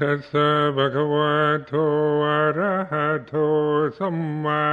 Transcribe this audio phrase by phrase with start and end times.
[0.10, 1.32] ัสสะภะคะวะ
[1.66, 1.72] โต
[2.26, 3.34] อะระหะโต
[3.98, 4.64] สัมมา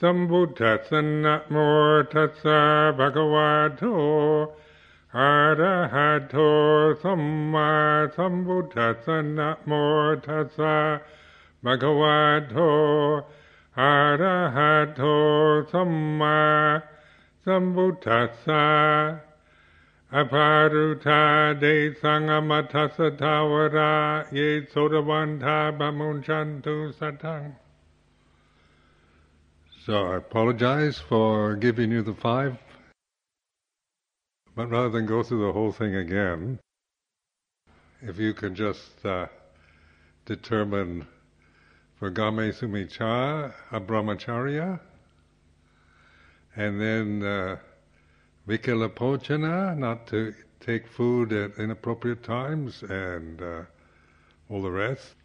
[0.00, 1.56] สัมพุทธัสสะนะโม
[2.12, 2.60] ทัสสะ
[2.98, 3.82] ภะคะวะโต
[5.18, 6.36] อะระหะโต
[7.02, 7.22] สัม
[7.52, 7.70] มา
[8.16, 9.72] สัมพุทธัสสะนะโม
[10.26, 10.76] ทัสสะ
[11.64, 12.18] ภะคะวะ
[12.48, 12.56] โต
[13.80, 15.02] อะระหะโต
[15.72, 16.40] สัมมา
[17.44, 18.64] สัมพุทธัสสะ
[29.85, 32.57] so I apologize for giving you the five,
[34.55, 36.59] but rather than go through the whole thing again,
[38.01, 39.27] if you can just uh,
[40.25, 41.05] determine
[41.99, 44.79] for Game Sumicha, a brahmacharya,
[46.55, 47.57] and then uh,
[48.47, 53.63] Vikalabhojana, not to take food at inappropriate times, and uh,
[54.49, 55.15] all the rest.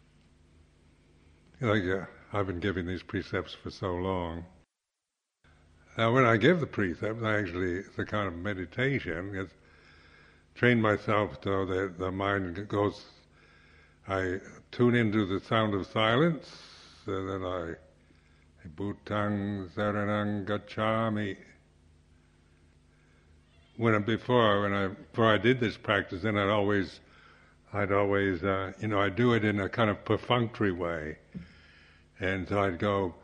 [1.61, 4.45] Like uh, I've been giving these precepts for so long.
[5.97, 9.33] Now, when I give the precepts, I actually it's a kind of meditation.
[9.37, 9.53] It's
[10.57, 13.05] train myself so that the mind goes.
[14.09, 14.41] I
[14.73, 16.51] tune into the sound of silence,
[17.07, 17.75] and then I
[18.77, 21.37] Buddhang Saranang Gacchami
[23.77, 27.01] when I, before when I before I did this practice, then I'd always
[27.73, 31.19] I'd always uh, you know I'd do it in a kind of perfunctory way,
[32.21, 33.15] and so I'd go,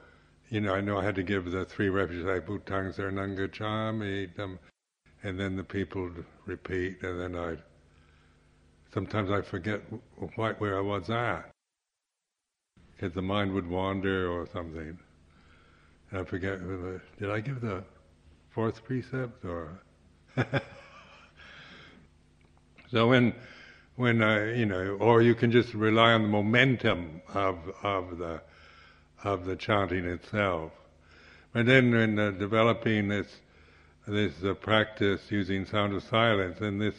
[0.51, 4.35] you know I know I had to give the three refuges like Buddhang Saranang Gacchami,
[4.35, 4.59] them,
[5.23, 7.63] and then the people would repeat, and then I'd
[8.93, 9.83] sometimes I forget
[10.35, 11.51] quite where I was at.
[12.97, 14.99] Because the mind would wander or something.
[16.11, 16.59] And I forget,
[17.19, 17.85] did I give the
[18.51, 19.81] fourth precept or
[22.91, 23.35] so when
[23.97, 28.41] when uh, you know, or you can just rely on the momentum of of the
[29.25, 30.73] of the chanting itself.
[31.53, 33.27] But then, in uh, developing this
[34.07, 36.95] this uh, practice using sound of silence, and this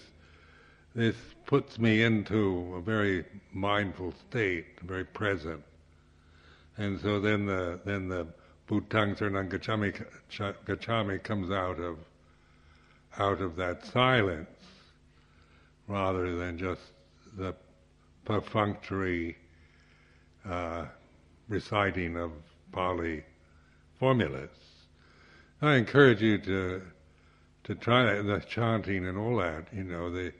[0.94, 1.16] this
[1.46, 5.64] puts me into a very mindful state, very present.
[6.78, 8.28] And so then the then the
[8.68, 10.06] Buddhang Saranang Gacchami,
[10.66, 11.98] Gacchami comes out of
[13.20, 14.50] out of that silence
[15.88, 16.82] rather than just
[17.38, 17.54] the
[18.26, 19.36] perfunctory
[20.46, 20.86] uh,
[21.48, 22.32] reciting of
[22.72, 23.24] Pali
[24.00, 24.50] formulas.
[25.62, 26.82] I encourage you to
[27.66, 29.68] to try that, the chanting and all that.
[29.74, 30.34] You know, the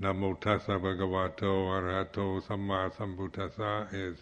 [0.00, 4.18] Namo Tassa Bhagavato Arahato Samma Sambuddhassa is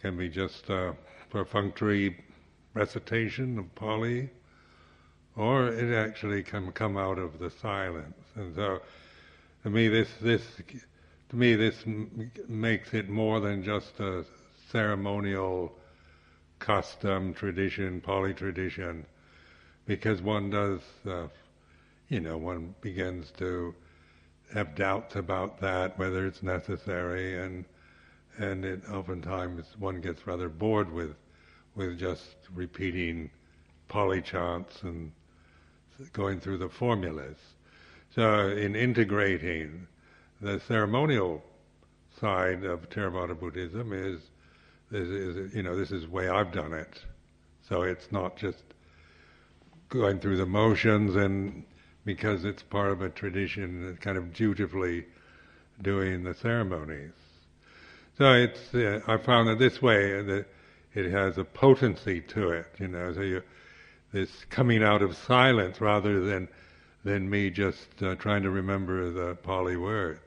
[0.00, 0.94] can be just a
[1.30, 2.16] perfunctory
[2.74, 4.30] recitation of Pali,
[5.38, 8.24] or it actually can come out of the silence.
[8.34, 8.80] And so,
[9.62, 10.42] to me, this this
[11.30, 14.24] to me this m- makes it more than just a
[14.70, 15.72] ceremonial
[16.58, 19.06] custom tradition, Pali tradition,
[19.86, 21.28] because one does, uh,
[22.08, 23.74] you know, one begins to
[24.52, 27.64] have doubts about that, whether it's necessary, and
[28.38, 31.14] and it oftentimes one gets rather bored with
[31.76, 33.30] with just repeating
[33.86, 35.12] Pali chants and
[36.12, 37.36] going through the formulas.
[38.14, 39.86] So in integrating
[40.40, 41.42] the ceremonial
[42.20, 44.20] side of Theravada Buddhism is,
[44.90, 47.02] is, is, you know, this is the way I've done it.
[47.68, 48.62] So it's not just
[49.88, 51.64] going through the motions and
[52.04, 55.04] because it's part of a tradition, kind of dutifully
[55.82, 57.12] doing the ceremonies.
[58.16, 60.46] So it's, uh, I found that this way that
[60.94, 63.42] it has a potency to it, you know, so you,
[64.12, 66.48] this coming out of silence rather than
[67.04, 70.20] than me just uh, trying to remember the Pali words.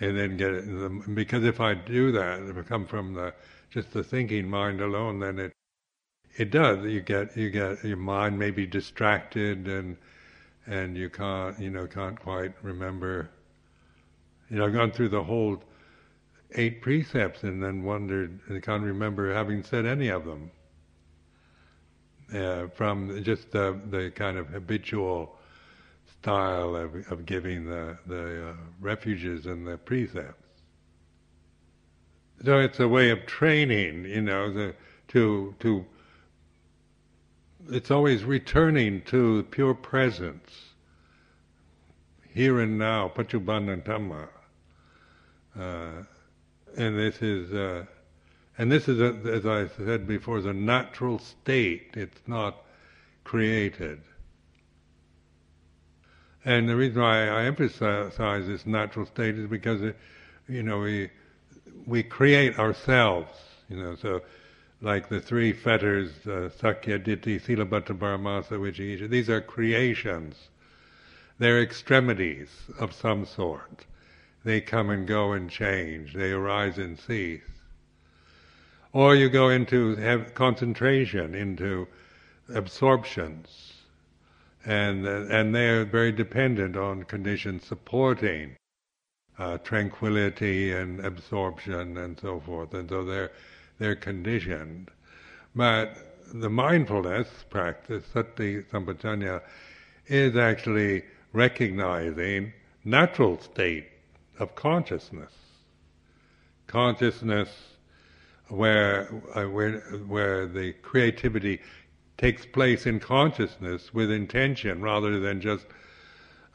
[0.00, 3.32] And then get it, because if I do that, if I come from the
[3.70, 5.52] just the thinking mind alone, then it
[6.36, 6.84] it does.
[6.84, 9.96] You get you get your mind may be distracted and
[10.66, 13.30] and you can't you know can't quite remember.
[14.50, 15.62] You know, I've gone through the whole
[16.56, 20.50] eight precepts and then wondered and can't remember having said any of them
[22.32, 25.36] uh, from just the, the kind of habitual
[26.06, 30.40] style of, of giving the, the uh, refuges and the precepts.
[32.44, 34.74] So it's a way of training, you know, the,
[35.08, 35.84] to to.
[37.70, 40.50] It's always returning to pure presence,
[42.28, 44.28] here and now, paccuppanna dhamma.
[45.58, 46.02] Uh,
[46.76, 47.84] and this is uh,
[48.56, 51.90] and this is, a, as I said before, a natural state.
[51.94, 52.62] It's not
[53.24, 54.00] created.
[56.44, 59.96] And the reason why I emphasize this natural state is because, it,
[60.48, 61.10] you know, we
[61.86, 63.30] we create ourselves.
[63.68, 64.22] You know, so
[64.80, 70.36] like the three fetters, uh, Sakkaya, Ditthi, Silabbata, Paramasa, these are creations.
[71.38, 73.86] They're extremities of some sort.
[74.44, 76.12] They come and go and change.
[76.12, 77.40] They arise and cease.
[78.94, 81.88] Or you go into have concentration, into
[82.48, 83.72] absorptions,
[84.64, 88.54] and and they are very dependent on conditions supporting
[89.36, 93.32] uh, tranquility and absorption and so forth, and so they're
[93.80, 94.92] they're conditioned.
[95.56, 95.98] But
[96.32, 99.42] the mindfulness practice, sati sampajanya,
[100.06, 101.02] is actually
[101.32, 102.52] recognizing
[102.84, 103.88] natural state
[104.38, 105.32] of consciousness.
[106.68, 107.73] Consciousness
[108.48, 111.60] where, uh, where, where the creativity
[112.16, 115.66] takes place in consciousness with intention rather than just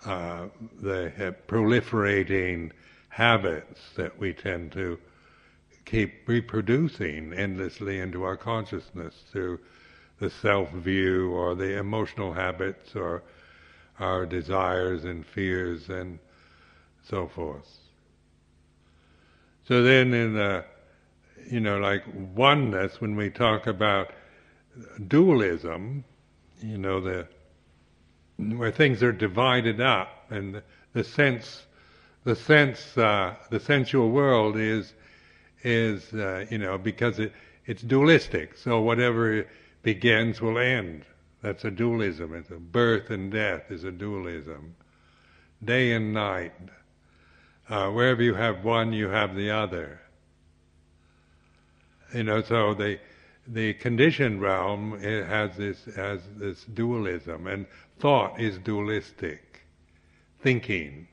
[0.06, 0.48] uh,
[0.82, 2.72] the uh, proliferating
[3.10, 4.98] habits that we tend to
[5.86, 9.60] keep reproducing endlessly into our consciousness through
[10.20, 13.24] the self-view or the emotional habits or
[14.00, 16.20] our desires and fears and
[17.04, 17.80] so forth.
[19.68, 20.64] So then in the,
[21.50, 22.04] you know, like
[22.36, 24.12] oneness, when we talk about
[25.08, 26.04] dualism,
[26.62, 27.28] you know, the,
[28.38, 30.62] where things are divided up and
[30.94, 31.66] the, sense,
[32.24, 34.94] the sense, uh, the sensual world is,
[35.64, 37.34] is, uh, you know, because it,
[37.66, 38.58] it's dualistic.
[38.58, 39.46] So whatever
[39.84, 41.06] begins will end.
[41.42, 42.36] That's a dualism.
[42.36, 44.76] It's a birth and death is a dualism.
[45.64, 46.54] Day and night.
[47.70, 50.02] Uh, wherever you have one, you have the other.
[52.14, 53.00] You know, so the
[53.48, 57.66] the conditioned realm has this has this dualism, and
[58.00, 59.62] thought is dualistic,
[60.42, 61.08] thinking.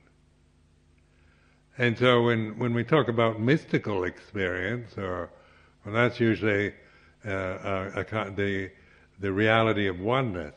[1.79, 5.31] And so when when we talk about mystical experience, or
[5.85, 6.73] well, that's usually
[7.27, 8.71] uh, a, a, the
[9.19, 10.55] the reality of oneness.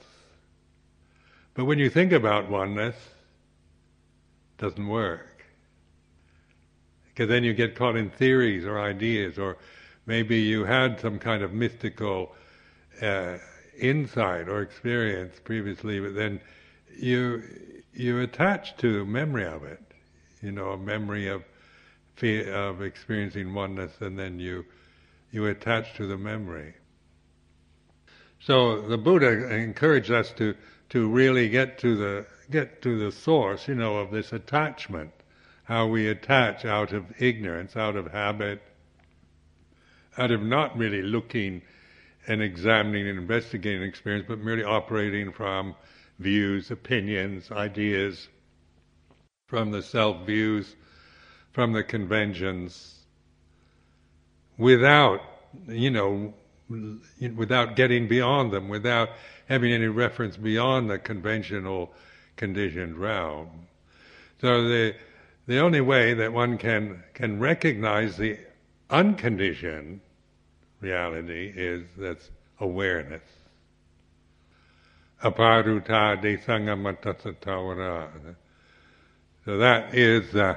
[1.54, 5.44] But when you think about oneness, it doesn't work.
[7.10, 9.58] Because then you get caught in theories or ideas, or
[10.10, 12.36] maybe you had some kind of mystical
[13.00, 13.38] uh,
[13.80, 16.42] insight or experience previously, but then
[16.98, 17.44] you
[17.94, 19.80] you attach to memory of it,
[20.42, 21.44] you know, a memory of
[22.22, 24.66] of experiencing oneness, and then you
[25.32, 26.74] you attach to the memory.
[28.42, 30.56] So the Buddha encouraged us to,
[30.90, 35.12] to really get to the get to the source, you know, of this attachment,
[35.66, 38.60] how we attach out of ignorance, out of habit,
[40.20, 41.62] out of not really looking
[42.28, 45.74] and examining and investigating experience, but merely operating from
[46.20, 48.28] views, opinions, ideas,
[49.48, 50.76] from the self views,
[51.54, 53.00] from the conventions,
[54.58, 55.22] without,
[55.68, 56.34] you know,
[57.36, 59.10] without getting beyond them, without
[59.48, 61.92] having any reference beyond the conventional
[62.36, 63.50] conditioned realm.
[64.42, 64.96] So the
[65.48, 68.38] the only way that one can can recognize the
[68.90, 70.02] unconditioned
[70.82, 72.30] reality is that's
[72.60, 73.24] awareness.
[75.24, 78.36] Aparuta de sangamatatsatawara.
[79.46, 80.56] So that is uh,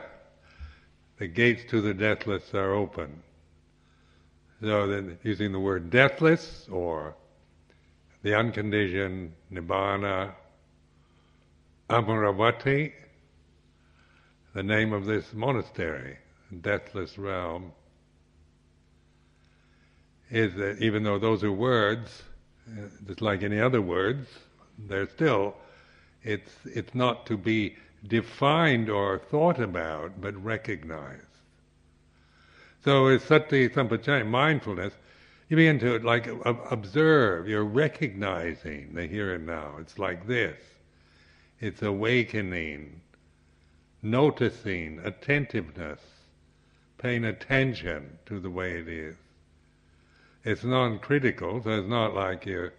[1.18, 3.22] the gates to the deathless are open.
[4.60, 7.16] So then using the word deathless or
[8.22, 10.32] the unconditioned nibbana,
[11.90, 12.92] Amaravati,
[14.54, 16.18] the name of this monastery,
[16.60, 17.72] deathless realm,
[20.32, 22.22] is that even though those are words,
[22.66, 24.26] uh, just like any other words,
[24.78, 25.54] they're still,
[26.24, 27.76] it's, it's not to be
[28.08, 31.26] defined or thought about, but recognized.
[32.82, 34.94] So with sati sampajanya, mindfulness,
[35.50, 36.26] you begin to like
[36.70, 39.74] observe, you're recognizing the here and now.
[39.78, 40.58] It's like this.
[41.60, 43.02] It's awakening,
[44.00, 46.00] noticing, attentiveness,
[46.96, 49.16] paying attention to the way it is.
[50.44, 52.72] It's non-critical, so it's not like you're,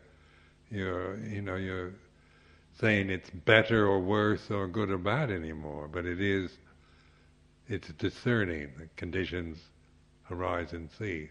[0.70, 1.94] you're, you know, you're
[2.80, 6.52] saying it's better or worse or good or bad anymore, but it is,
[7.68, 9.60] it's discerning the conditions
[10.30, 11.30] arise and cease.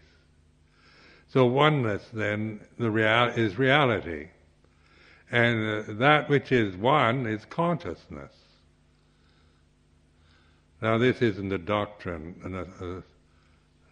[1.29, 4.29] So oneness then the real, is reality.
[5.31, 8.33] And uh, that which is one is consciousness.
[10.81, 13.01] Now this isn't a doctrine uh, uh,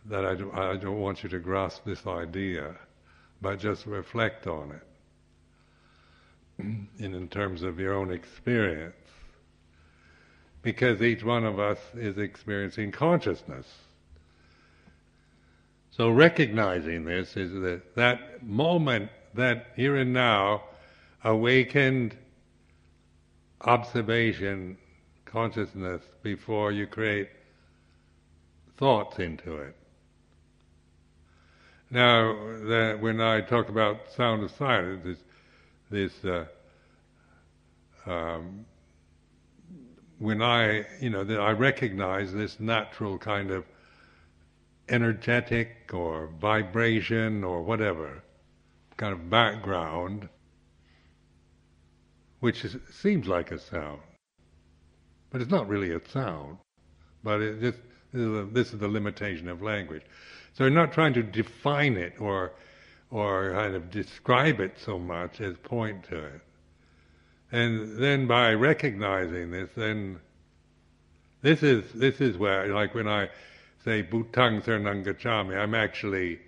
[0.05, 2.75] that I, do, I don't want you to grasp this idea,
[3.41, 4.87] but just reflect on it
[6.99, 8.95] in, in terms of your own experience.
[10.61, 13.67] because each one of us is experiencing consciousness.
[15.91, 20.63] So recognizing this is that that moment, that here and now,
[21.23, 22.15] awakened
[23.61, 24.77] observation,
[25.25, 27.29] consciousness, before you create
[28.77, 29.75] thoughts into it.
[31.91, 35.17] Now, the, when I talk about sound of silence, this,
[35.89, 36.45] this uh,
[38.09, 38.65] um,
[40.17, 43.65] when I, you know, I recognize this natural kind of
[44.87, 48.23] energetic or vibration or whatever
[48.95, 50.29] kind of background,
[52.39, 53.99] which is, seems like a sound,
[55.29, 56.57] but it's not really a sound.
[57.23, 57.79] But it just
[58.13, 60.03] this is, the, this is the limitation of language.
[60.53, 62.51] So we're not trying to define it or
[63.09, 66.41] or kind of describe it so much as point to it.
[67.51, 70.19] And then by recognizing this, then
[71.41, 73.29] this is this is where, like when I
[73.83, 76.39] say "Buddhang Saranang Gacchami," I'm actually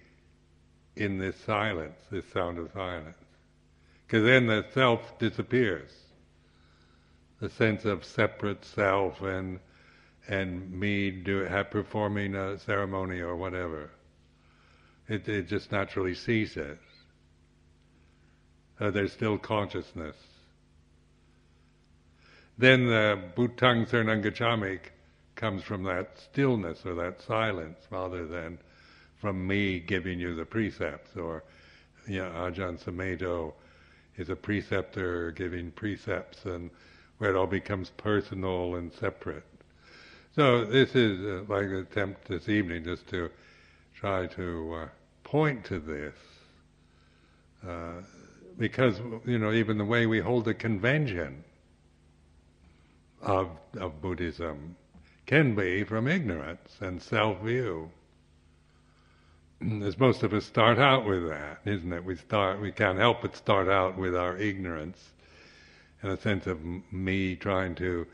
[0.95, 3.17] in this silence, this sound of silence,
[4.05, 5.91] because then the self disappears,
[7.39, 9.59] the sense of separate self and
[10.27, 13.89] and me do have performing a ceremony or whatever.
[15.07, 16.77] It it just naturally ceases.
[18.79, 20.15] Uh, there's still consciousness.
[22.57, 24.79] Then the Buddhang Saranang Gacchami
[25.35, 28.59] comes from that stillness or that silence rather than
[29.19, 31.43] from me giving you the precepts or
[32.07, 33.53] you know, Ajahn Sumedho
[34.17, 36.69] is a preceptor giving precepts and
[37.17, 39.45] where it all becomes personal and separate.
[40.35, 43.29] So this is uh, like an attempt this evening just to
[43.93, 44.87] try to uh,
[45.23, 46.15] point to this.
[47.67, 48.01] Uh,
[48.57, 51.43] because, you know, even the way we hold the convention
[53.21, 54.75] of, of Buddhism
[55.27, 57.91] can be from ignorance and self-view.
[59.83, 62.03] As most of us start out with that, isn't it?
[62.03, 65.11] We start, we can't help but start out with our ignorance
[66.01, 66.59] and a sense of
[66.91, 68.07] me trying to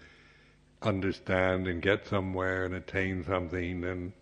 [0.81, 4.13] understand and get somewhere and attain something and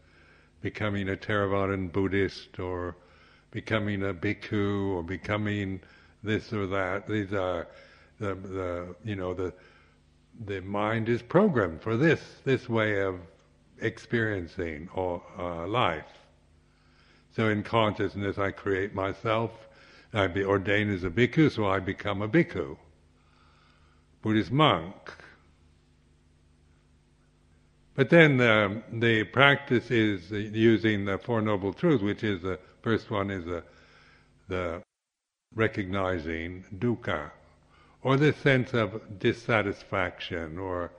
[0.61, 2.95] becoming a Theravadan Buddhist or
[3.51, 5.79] becoming a bhikkhu or becoming
[6.23, 7.07] this or that.
[7.07, 7.67] These are
[8.19, 9.53] the, the you know the
[10.45, 13.19] the mind is programmed for this this way of
[13.79, 16.05] experiencing or, uh, life.
[17.35, 19.51] So in consciousness, I create myself.
[20.13, 22.77] I be ordained as a bhikkhu, so I become a bhikkhu,
[24.21, 24.95] Buddhist monk,
[27.97, 33.09] but then um, the practice is using the Four Noble Truths, which is the first
[33.09, 33.63] one is the,
[34.47, 34.83] the
[35.55, 37.31] recognizing dukkha,
[38.03, 40.91] or the sense of dissatisfaction, or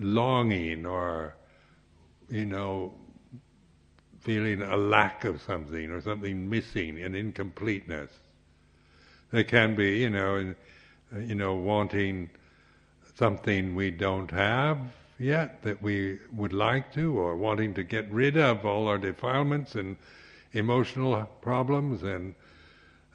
[0.00, 1.36] longing, or
[2.28, 2.92] you know,
[4.18, 8.10] feeling a lack of something, or something missing, an incompleteness.
[9.30, 10.54] There can be, you know,
[11.16, 12.30] you know, wanting
[13.14, 14.80] something we don't have
[15.18, 19.74] yet that we would like to, or wanting to get rid of all our defilements
[19.74, 19.96] and
[20.52, 22.34] emotional problems and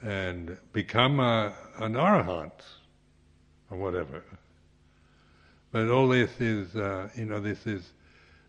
[0.01, 2.62] and become a, an arahant
[3.70, 4.24] or whatever.
[5.72, 7.91] But all this is, uh, you know, this is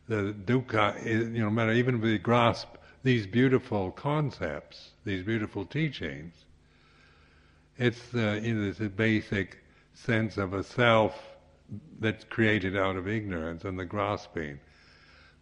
[0.08, 1.04] the dukkha.
[1.04, 2.68] You know, matter even if we grasp
[3.02, 6.34] these beautiful concepts, these beautiful teachings,
[7.78, 9.58] it's the you know, this basic
[9.94, 11.29] sense of a self
[11.98, 14.58] that's created out of ignorance and the grasping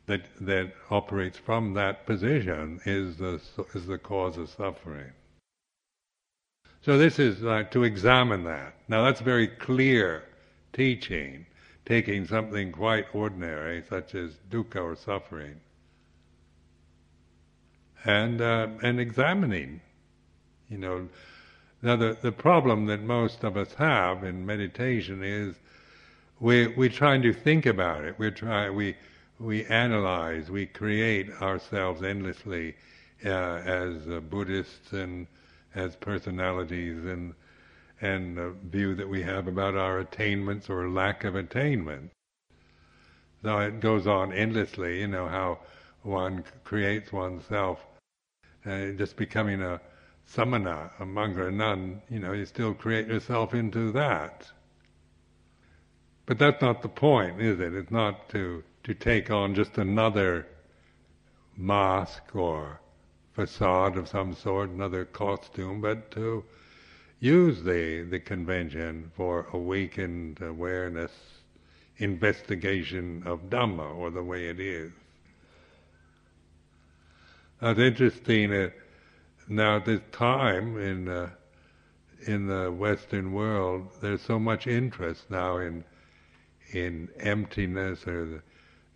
[0.08, 3.40] that that operates from that position is the
[3.74, 5.12] is the cause of suffering.
[6.80, 8.74] So this is like to examine that.
[8.88, 10.24] Now that's very clear
[10.72, 11.46] teaching,
[11.84, 15.60] taking something quite ordinary such as dukkha or suffering,
[18.04, 19.82] and uh, and examining.
[20.70, 21.08] You know,
[21.82, 25.56] now the the problem that most of us have in meditation is
[26.40, 28.14] we we're trying to think about it.
[28.18, 28.96] We're trying we
[29.40, 32.74] we analyze, we create ourselves endlessly
[33.24, 35.26] uh, as uh, Buddhists and
[35.74, 37.34] as personalities and
[38.00, 42.10] and the view that we have about our attainments or lack of attainment.
[43.42, 45.00] So it goes on endlessly.
[45.00, 45.58] You know how
[46.02, 47.84] one creates oneself,
[48.64, 49.80] uh, just becoming a
[50.26, 52.02] samana, a monk or a nun.
[52.08, 54.50] You know, you still create yourself into that.
[56.28, 57.72] But that's not the point, is it?
[57.72, 60.46] It's not to, to take on just another
[61.56, 62.80] mask or
[63.32, 66.44] facade of some sort, another costume, but to
[67.18, 71.12] use the, the convention for awakened awareness
[71.96, 74.92] investigation of Dhamma or the way it is.
[77.62, 78.68] It's interesting uh,
[79.48, 81.30] now at this time in uh,
[82.26, 85.84] in the Western world, there's so much interest now in
[86.72, 88.42] in emptiness or the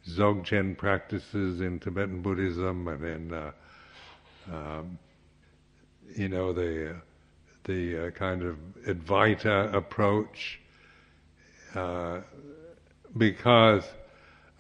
[0.09, 3.53] Dzogchen practices in Tibetan Buddhism and in uh,
[4.53, 4.99] um,
[6.17, 6.97] you know the
[7.65, 10.61] the uh, kind of Advaita approach
[11.75, 12.21] uh,
[13.17, 13.85] because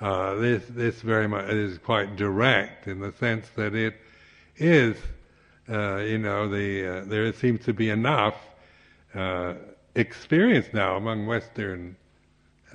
[0.01, 3.95] uh, this this very much is quite direct in the sense that it
[4.57, 4.97] is
[5.69, 8.37] uh, you know the uh, there seems to be enough
[9.95, 11.97] experience now among Western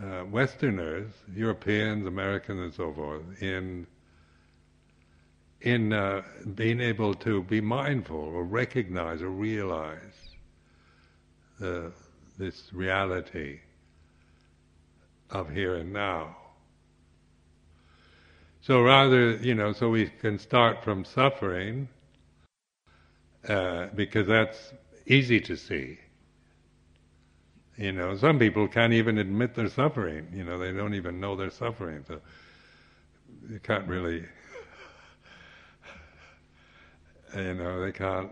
[0.01, 3.87] uh, Westerners, Europeans, Americans, and so forth, in
[5.61, 6.21] in uh,
[6.55, 10.13] being able to be mindful or recognize or realize
[12.37, 13.59] this reality
[15.31, 16.37] of here and now.
[18.61, 21.87] So rather, you know, so we can start from suffering
[23.47, 24.73] uh, because that's
[25.05, 25.99] easy to see.
[27.77, 30.27] You know, some people can't even admit they're suffering.
[30.33, 32.03] You know, they don't even know they're suffering.
[32.07, 32.19] So
[33.49, 34.25] you can't really,
[37.35, 38.31] you know, they can't.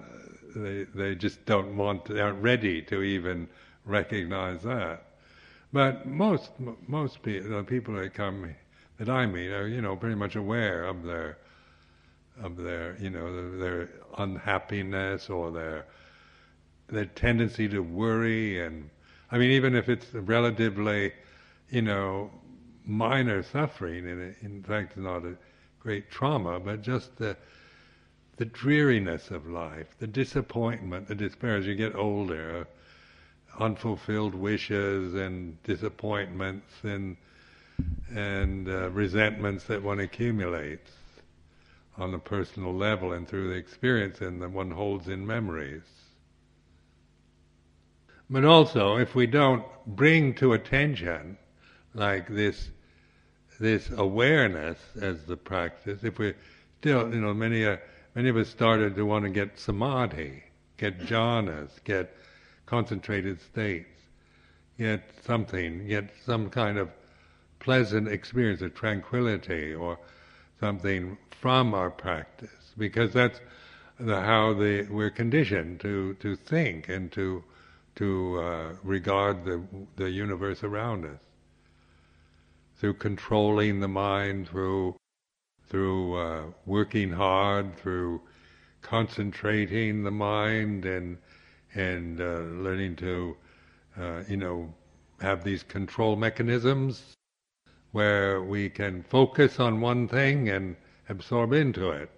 [0.55, 2.05] They they just don't want.
[2.05, 3.47] They aren't ready to even
[3.85, 5.05] recognize that.
[5.71, 6.51] But most
[6.87, 8.55] most people, the people that come
[8.97, 11.37] that I meet are, you know, pretty much aware of their
[12.41, 15.85] of their, you know, their unhappiness or their
[16.87, 18.89] their tendency to worry and
[19.35, 21.11] I mean, even if it's relatively,
[21.69, 22.31] you know,
[22.85, 25.35] minor suffering, and in fact, it's not a
[25.77, 27.35] great trauma, but just the
[28.37, 32.65] the dreariness of life, the disappointment, the despair as you get older,
[33.59, 37.17] unfulfilled wishes and disappointments and
[38.15, 40.93] and uh, resentments that one accumulates
[41.97, 45.94] on a personal level and through the experience and that one holds in memories.
[48.29, 51.37] But also, if we don't bring to attention,
[51.93, 52.71] like this,
[53.59, 56.33] this awareness as the practice, if we
[56.79, 57.77] still, you know, many, uh,
[58.15, 60.43] many of us started to want to get samadhi,
[60.77, 62.15] get jhanas, get
[62.65, 64.01] concentrated states,
[64.77, 66.89] get something, get some kind of
[67.59, 69.99] pleasant experience of tranquility or
[70.59, 73.39] something from our practice, because that's
[73.99, 77.43] the, how the, we're conditioned to, to think and to
[77.95, 79.63] to uh, regard the,
[79.95, 81.19] the universe around us.
[82.77, 84.95] Through controlling the mind, through,
[85.69, 88.21] through uh, working hard, through
[88.81, 91.17] concentrating the mind and,
[91.73, 93.37] and uh, learning to,
[93.97, 94.73] uh, you know,
[95.21, 97.15] have these control mechanisms
[97.93, 100.75] where we can focus on one thing and
[101.07, 102.14] absorb into it.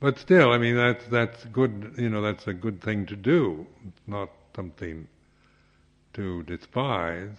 [0.00, 1.94] But still, I mean, that's that's good.
[1.98, 3.66] You know, that's a good thing to do.
[3.86, 5.08] It's not something
[6.12, 7.36] to despise.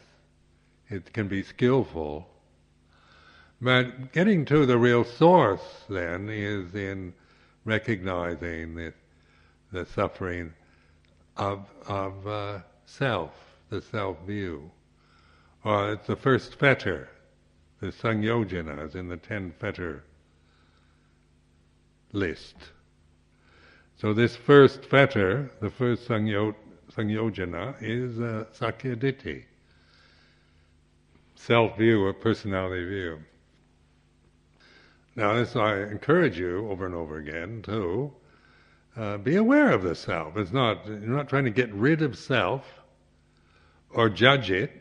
[0.89, 2.27] It can be skillful.
[3.61, 7.13] But getting to the real source then is in
[7.65, 8.93] recognizing the,
[9.71, 10.53] the suffering
[11.37, 13.31] of of uh, self,
[13.69, 14.71] the self view.
[15.63, 17.09] Or it's the first fetter,
[17.79, 20.03] the Sangyojanas in the ten fetter
[22.11, 22.55] list.
[23.97, 26.55] So this first fetter, the first sangyo,
[26.95, 29.43] sangyojana, is uh, sakkayaditthi,
[31.35, 33.19] self-view or personality view.
[35.15, 38.13] Now, this I encourage you over and over again to
[38.95, 40.37] uh, be aware of the self.
[40.37, 42.65] It's not you're not trying to get rid of self
[43.89, 44.71] or judge it.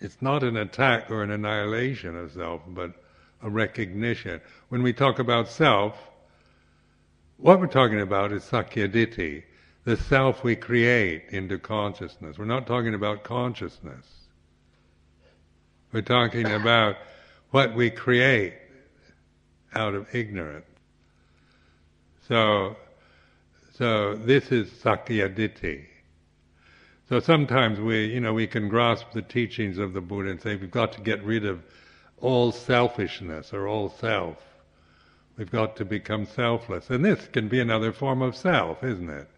[0.00, 2.92] It's not an attack or an annihilation of self, but
[3.42, 4.40] a recognition.
[4.68, 5.96] When we talk about self,
[7.36, 9.42] what we're talking about is sakkayaditthi,
[9.84, 12.38] the self we create into consciousness.
[12.38, 14.06] We're not talking about consciousness.
[15.92, 16.96] We're talking about
[17.50, 18.54] what we create
[19.74, 20.66] out of ignorance.
[22.28, 22.76] So,
[23.74, 25.84] so this is sakkayaditthi.
[27.08, 30.56] So sometimes we, you know, we can grasp the teachings of the Buddha and say
[30.56, 31.62] we've got to get rid of
[32.18, 34.38] all selfishness or all self.
[35.36, 36.90] We've got to become selfless.
[36.90, 39.28] And this can be another form of self, isn't it?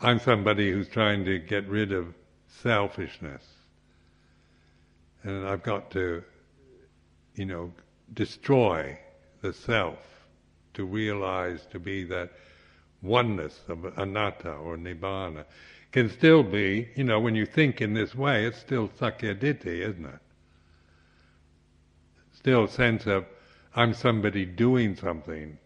[0.00, 2.14] I'm somebody who's trying to get rid of
[2.62, 3.44] selfishness.
[5.22, 6.22] And I've got to,
[7.34, 7.72] you know,
[8.12, 8.98] destroy
[9.40, 9.98] the self
[10.74, 12.30] to realize to be that
[13.02, 15.44] oneness of anatta or nibbana.
[15.92, 20.06] can still be, you know, when you think in this way, it's still sakkayaditthi, isn't
[20.06, 20.20] it?
[22.32, 23.24] Still sense of,
[23.74, 25.58] I'm somebody doing something.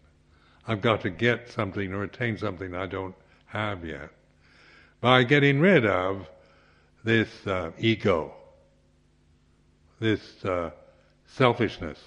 [0.67, 3.15] I've got to get something or attain something I don't
[3.47, 4.09] have yet.
[5.01, 6.27] By getting rid of
[7.03, 8.33] this uh, ego,
[9.99, 10.71] this uh,
[11.27, 11.99] selfishness,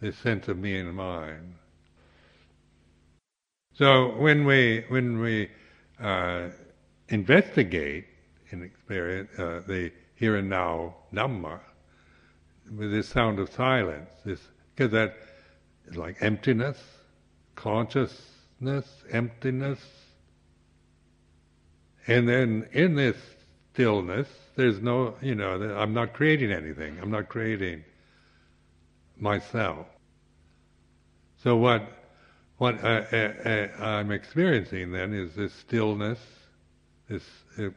[0.00, 1.56] this sense of me and mine.
[3.74, 5.50] So when we when we
[6.00, 6.48] uh,
[7.08, 8.06] investigate
[8.50, 11.60] in experience uh, the here and now Dhamma
[12.74, 14.40] with this sound of silence, this
[14.78, 15.16] because that
[15.88, 16.78] is like emptiness,
[17.56, 19.80] consciousness, emptiness,
[22.06, 23.16] and then in this
[23.72, 26.96] stillness, there's no, you know, I'm not creating anything.
[27.02, 27.82] I'm not creating
[29.18, 29.86] myself.
[31.42, 31.82] So what
[32.58, 36.20] what uh, uh, uh, I, am experiencing then is this stillness,
[37.08, 37.24] this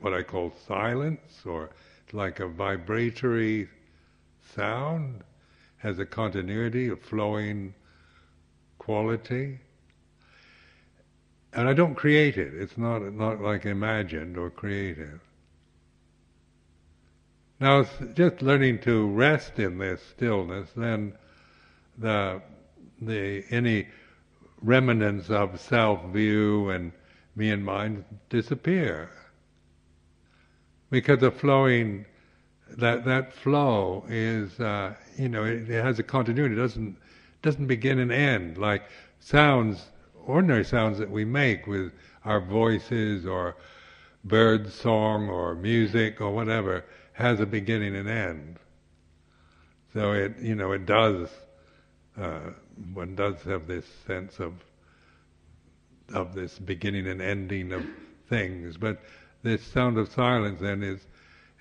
[0.02, 1.72] what I call silence, or
[2.14, 3.70] like a vibratory
[4.56, 5.24] sound,
[5.82, 7.74] has a continuity, a flowing
[8.78, 9.60] quality.
[11.54, 12.54] And I don't create it.
[12.54, 15.20] It's not not like imagined or created.
[17.60, 21.14] Now, just learning to rest in this stillness, then
[21.98, 22.42] the
[23.02, 23.88] the any
[24.62, 26.92] remnants of self-view and
[27.36, 29.10] me and mine disappear.
[30.90, 32.06] Because the flowing,
[32.78, 36.56] that that flow is, uh, you know, it, it, has a continuity.
[36.56, 36.98] It doesn't
[37.42, 38.84] doesn't begin and end like
[39.20, 39.90] sounds,
[40.26, 41.92] ordinary sounds that we make with
[42.26, 43.56] our voices or
[44.24, 48.60] bird song or music or whatever has a beginning and end.
[49.94, 51.30] So it, you know, it does
[52.18, 52.52] uh,
[52.94, 54.54] one does have this sense of
[56.14, 57.86] of this beginning and ending of
[58.28, 59.00] things, but
[59.44, 61.00] this sound of silence then is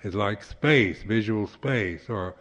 [0.03, 2.35] is like space, visual space, or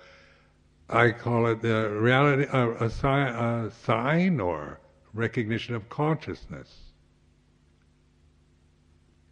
[0.89, 4.81] I call it the reality, uh, a, a sign or
[5.15, 6.69] recognition of consciousness.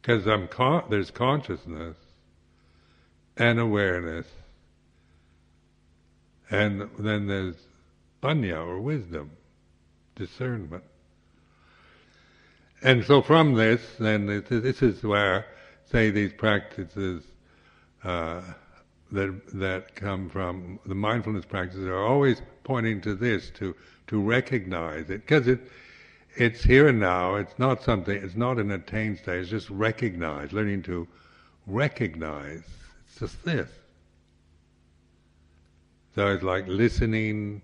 [0.01, 1.97] Because con- there's consciousness
[3.37, 4.27] and awareness,
[6.51, 7.57] and then there's
[8.23, 9.31] panya or wisdom,
[10.15, 10.85] discernment.
[12.83, 15.47] And so from this, then this is where,
[15.91, 17.25] say, these practices
[18.09, 18.41] uh,
[19.13, 23.75] that that come from the mindfulness practices are always pointing to this, to
[24.07, 25.61] to recognize it, because it
[26.37, 27.35] it's here and now.
[27.35, 28.17] It's not something.
[28.17, 29.41] It's not an attained state.
[29.41, 31.07] It's just recognize, learning to
[31.67, 32.63] recognize.
[33.07, 33.71] It's just this.
[36.15, 37.61] So it's like listening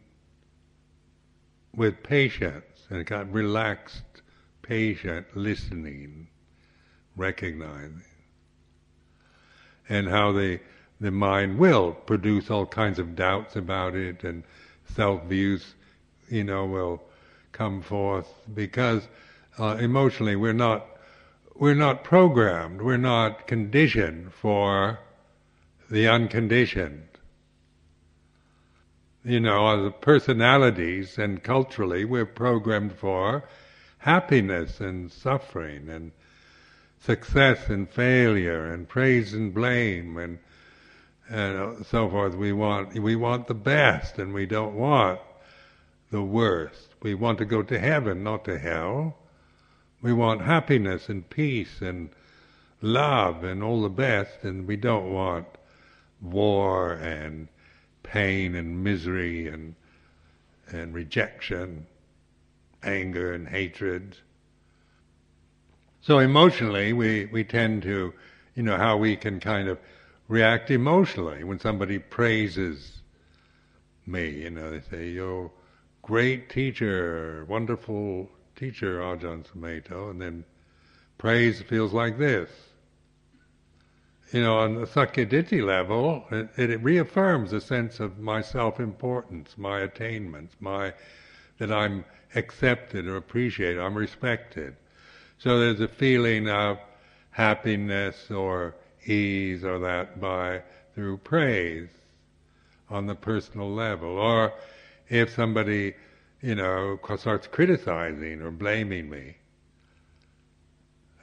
[1.74, 4.22] with patience and kind of relaxed,
[4.62, 6.28] patient listening,
[7.16, 8.02] recognizing,
[9.88, 10.60] and how the
[11.00, 14.42] the mind will produce all kinds of doubts about it and
[14.94, 15.74] self views,
[16.28, 17.02] you know, will
[17.52, 19.08] come forth because
[19.58, 20.86] uh, emotionally we're not
[21.54, 24.98] we're not programmed, we're not conditioned for
[25.90, 27.06] the unconditioned.
[29.24, 33.44] You know, as personalities and culturally, we're programmed for
[33.98, 36.12] happiness and suffering and
[37.04, 40.38] success and failure and praise and blame and
[41.28, 42.34] and uh, so forth.
[42.34, 45.20] We want we want the best and we don't want
[46.10, 46.88] the worst.
[47.02, 49.16] We want to go to heaven, not to hell.
[50.00, 52.10] We want happiness and peace and
[52.80, 55.46] love and all the best, and we don't want
[56.20, 57.48] war and
[58.02, 59.74] pain and misery and
[60.70, 61.86] and rejection,
[62.82, 64.16] anger and hatred.
[66.06, 68.12] So emotionally, we, we tend to,
[68.54, 69.78] you know, how we can kind of
[70.28, 73.00] react emotionally when somebody praises
[74.04, 74.28] me.
[74.42, 75.50] You know, they say, "You're
[76.02, 80.44] great teacher, wonderful teacher, Ajahn Sumedho," and then
[81.16, 82.50] praise feels like this
[84.30, 89.80] you know, on the Sakkayaditthi level, it, it reaffirms a sense of my self-importance, my
[89.80, 90.92] attainments, my
[91.58, 94.76] that I'm accepted or appreciated, I'm respected.
[95.44, 96.78] So there's a feeling of
[97.30, 100.62] happiness or ease or that by
[100.94, 101.90] through praise
[102.88, 104.16] on the personal level.
[104.16, 104.54] Or
[105.10, 105.92] if somebody,
[106.40, 109.36] you know, starts criticizing or blaming me,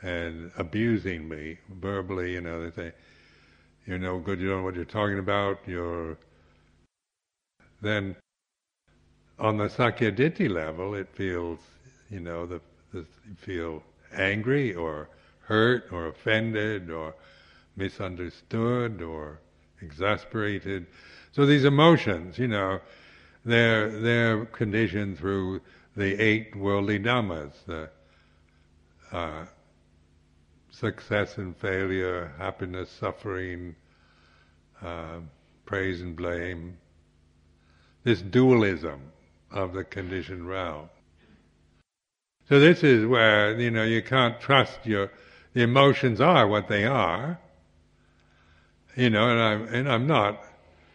[0.03, 2.91] and abusing me verbally, you know, they say,
[3.87, 6.15] you're no good, you don't know what you're talking about, you're...
[7.81, 8.15] Then
[9.39, 11.57] on the Sakkayaditthi level, it feels,
[12.11, 12.61] you know, the,
[12.93, 13.03] the,
[13.39, 13.81] feel
[14.13, 15.09] angry or
[15.41, 17.15] hurt or offended or
[17.75, 19.39] misunderstood or
[19.81, 20.85] exasperated.
[21.31, 22.79] So these emotions, you know,
[23.45, 25.61] they're, they're conditioned through
[25.95, 27.89] the eight worldly dhammas, the
[29.11, 29.45] uh,
[30.69, 33.75] success and failure, happiness, suffering,
[34.81, 35.19] uh,
[35.65, 36.77] praise and blame,
[38.03, 38.99] this dualism
[39.51, 40.89] of the conditioned realm.
[42.51, 45.09] So this is where, you know, you can't trust your,
[45.53, 47.39] the emotions are what they are,
[48.93, 50.43] you know, and I'm, and I'm not,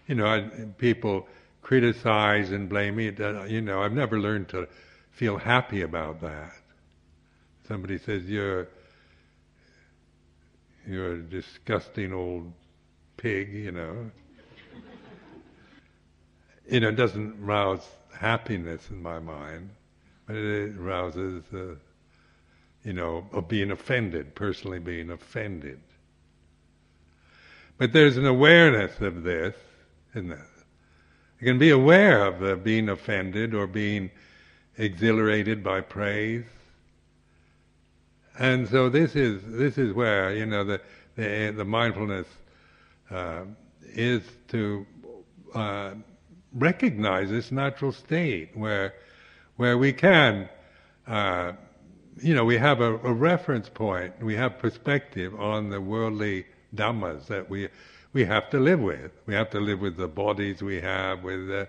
[0.07, 0.41] you know, I,
[0.77, 1.27] people
[1.63, 3.11] criticize and blame me,
[3.49, 4.69] you know, I've never learned to
[5.13, 6.53] feel happy about that.
[7.67, 8.69] Somebody says, you're,
[10.87, 12.53] you're a disgusting old
[13.17, 14.11] pig, you know.
[16.69, 19.71] you know, it doesn't rouse happiness in my mind,
[20.29, 21.77] it rouses, uh,
[22.83, 25.81] you know, of being offended, personally being offended.
[27.79, 29.55] But there's an awareness of this,
[30.15, 30.31] isn't?
[31.41, 34.11] You can be aware of uh, being offended or being
[34.79, 36.45] exhilarated by praise.
[38.39, 40.81] And so this is this is where you know the
[41.17, 42.27] the, the mindfulness
[43.11, 43.43] uh,
[43.83, 44.87] is to
[45.55, 45.93] uh,
[46.53, 48.95] recognize this natural state where
[49.57, 50.49] where we can
[51.07, 51.53] uh,
[52.21, 57.27] you know we have a, a, reference point we have perspective on the worldly dhammas
[57.27, 57.69] that we
[58.13, 61.49] we have to live with we have to live with the bodies we have with
[61.49, 61.69] the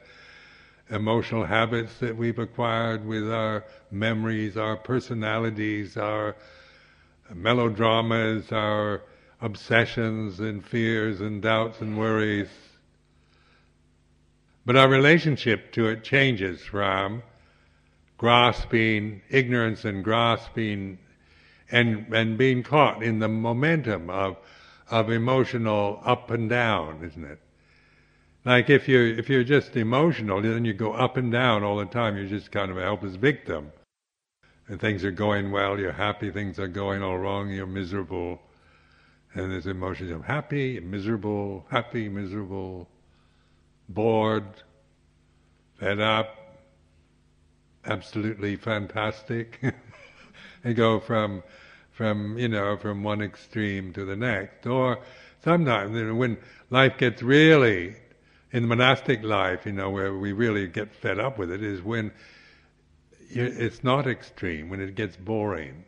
[0.89, 6.35] emotional habits that we've acquired with our memories our personalities our
[7.33, 9.01] melodramas our
[9.41, 12.49] obsessions and fears and doubts and worries.
[14.65, 17.23] But our relationship to it changes from
[18.17, 20.97] grasping, ignorance and grasping
[21.71, 24.37] and, and being caught in the momentum of,
[24.89, 27.39] of emotional up and down, isn't it?
[28.47, 31.85] Like if you if you're just emotional, then you go up and down all the
[31.85, 32.15] time.
[32.15, 33.73] You're just kind of a helpless victim.
[34.69, 36.31] And things are going well, you're happy.
[36.31, 38.41] Things are going all wrong, you're miserable.
[39.33, 42.87] And there's emotions of happy, miserable, happy, miserable,
[43.89, 44.45] bored,
[45.77, 46.36] fed up,
[47.85, 49.59] absolutely fantastic.
[50.63, 51.43] and go from
[51.91, 54.65] from you know from one extreme to the next.
[54.67, 54.99] Or
[55.43, 56.37] sometimes you know, when
[56.69, 57.95] life gets really
[58.51, 61.81] in the monastic life, you know, where we really get fed up with it, is
[61.81, 62.11] when
[63.29, 65.83] it's not extreme, when it gets boring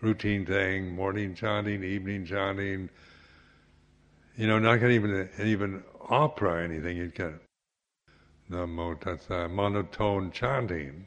[0.00, 2.90] routine thing, morning chanting, evening chanting.
[4.36, 6.96] You know, not even even opera or anything.
[6.96, 7.34] You'd get
[8.52, 11.06] namo tassa, monotone chanting.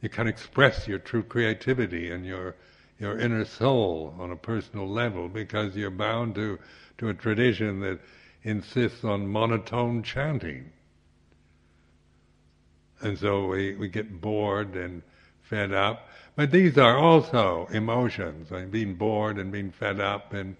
[0.00, 2.54] You can express your true creativity and your
[2.98, 6.58] your inner soul on a personal level because you're bound to
[6.98, 7.98] to a tradition that
[8.42, 10.70] insists on monotone chanting.
[13.00, 15.02] And so we, we get bored and
[15.42, 16.08] fed up.
[16.36, 18.52] But these are also emotions.
[18.52, 20.56] I mean, being bored and being fed up and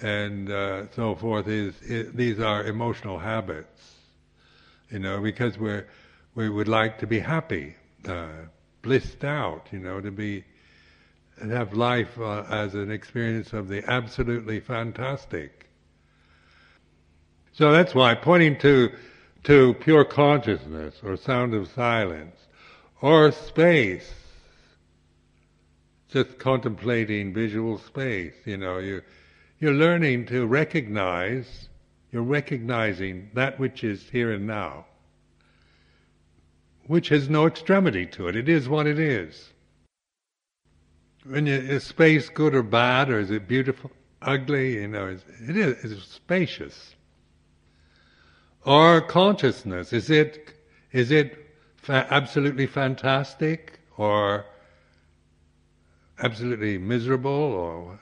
[0.00, 3.97] and uh, so forth is, is, these are emotional habits.
[4.90, 5.86] You know, because we're
[6.34, 8.28] we would like to be happy, uh,
[8.82, 9.68] blissed out.
[9.72, 10.44] You know, to be
[11.40, 15.68] and have life uh, as an experience of the absolutely fantastic.
[17.52, 18.90] So that's why pointing to
[19.44, 22.36] to pure consciousness or sound of silence
[23.00, 24.12] or space
[26.10, 28.34] just contemplating visual space.
[28.44, 29.02] You know, you
[29.58, 31.67] you're learning to recognize.
[32.10, 34.86] You're recognizing that which is here and now,
[36.86, 38.36] which has no extremity to it.
[38.36, 39.52] It is what it is.
[41.24, 43.90] When you, is space good or bad, or is it beautiful,
[44.22, 44.74] ugly?
[44.74, 46.94] You know, it is it's spacious.
[48.64, 50.54] Or consciousness is it
[50.92, 51.36] is it
[51.76, 54.46] fa- absolutely fantastic or
[56.18, 58.00] absolutely miserable or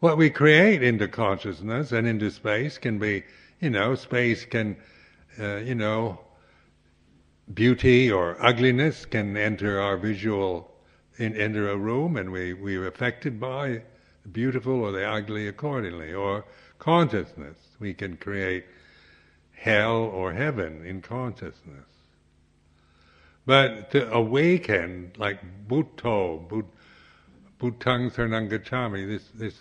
[0.00, 3.22] what we create into consciousness and into space can be,
[3.60, 4.76] you know, space can,
[5.38, 6.18] uh, you know,
[7.52, 10.70] beauty or ugliness can enter our visual,
[11.18, 13.82] in, enter a room and we, we're affected by
[14.22, 16.14] the beautiful or the ugly accordingly.
[16.14, 16.44] Or
[16.78, 18.64] consciousness, we can create
[19.52, 21.84] hell or heaven in consciousness.
[23.44, 26.64] But to awaken, like Buddho, Bud,
[27.58, 28.48] Buddhang Saranang
[29.06, 29.54] this, this,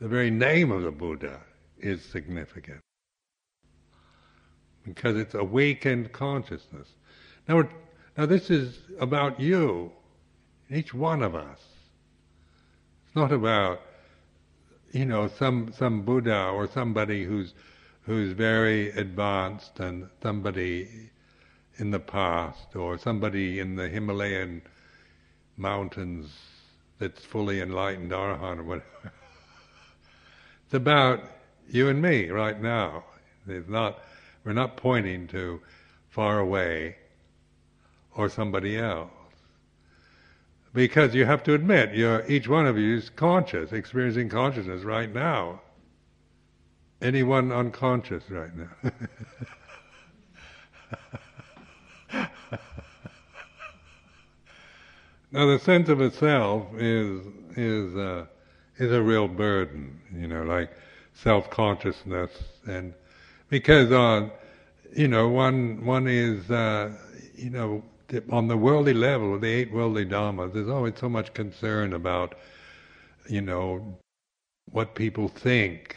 [0.00, 1.40] the very name of the Buddha
[1.78, 2.80] is significant.
[4.84, 6.88] Because it's awakened consciousness.
[7.48, 7.68] Now,
[8.16, 9.92] now this is about you.
[10.70, 11.60] Each one of us.
[13.06, 13.80] It's not about,
[14.92, 17.54] you know, some some Buddha or somebody who's
[18.02, 21.10] who's very advanced and somebody
[21.76, 24.62] in the past or somebody in the Himalayan
[25.56, 26.30] mountains
[26.98, 29.12] that's fully enlightened arahant or whatever.
[30.74, 31.22] it's about
[31.70, 33.04] you and me right now.
[33.46, 34.00] It's not
[34.42, 35.60] we're not pointing to
[36.10, 36.96] far away
[38.16, 39.12] or somebody else.
[40.72, 45.14] Because you have to admit, you're, each one of you is conscious, experiencing consciousness right
[45.14, 45.60] now.
[47.00, 48.70] Anyone unconscious right now?
[55.30, 57.24] now, the sense of itself is
[57.56, 58.26] is uh,
[58.78, 60.70] is a real burden, you know, like
[61.14, 62.30] self consciousness,
[62.66, 62.94] and
[63.48, 64.30] because on,
[64.96, 66.92] you know, one one is, uh,
[67.34, 67.82] you know,
[68.30, 72.34] on the worldly level, the eight worldly dharmas, there's always so much concern about,
[73.28, 73.96] you know,
[74.70, 75.96] what people think.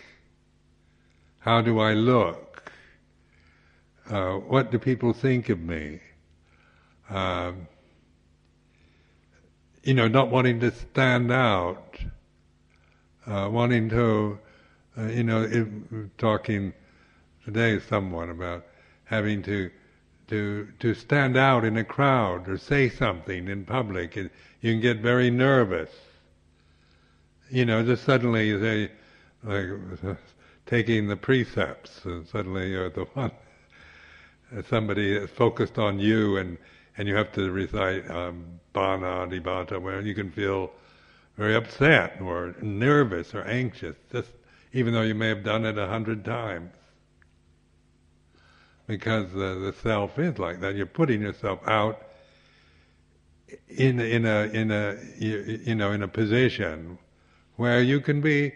[1.39, 2.71] How do I look?
[4.09, 5.99] Uh, what do people think of me?
[7.09, 7.67] Um,
[9.83, 11.97] you know, not wanting to stand out,
[13.27, 14.39] uh, wanting to,
[14.97, 16.73] uh, you know, talking
[17.45, 18.65] today someone about
[19.05, 19.69] having to
[20.27, 24.15] to to stand out in a crowd or say something in public.
[24.15, 24.29] you
[24.61, 25.89] can get very nervous.
[27.49, 28.91] You know, just suddenly you say,
[29.43, 30.17] like
[30.65, 33.31] taking the precepts, and suddenly you're the one.
[34.69, 36.57] Somebody is focused on you, and
[36.97, 40.71] and you have to recite um, Panatipata, where you can feel
[41.37, 44.29] very upset or nervous or anxious, just
[44.73, 46.71] even though you may have done it a hundred times
[48.87, 50.75] because the, the self is like that.
[50.75, 52.01] You're putting yourself out
[53.69, 56.97] in in a in a you know in a position
[57.57, 58.53] where you can be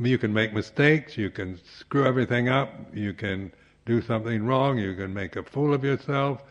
[0.00, 3.52] you can make mistakes, you can screw everything up, you can
[3.84, 6.42] do something wrong, you can make a fool of yourself.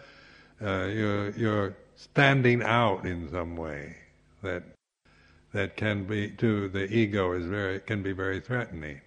[0.61, 3.95] Uh, you're you're standing out in some way
[4.41, 4.63] that
[5.57, 9.01] that can be to the ego is very can be very threatening.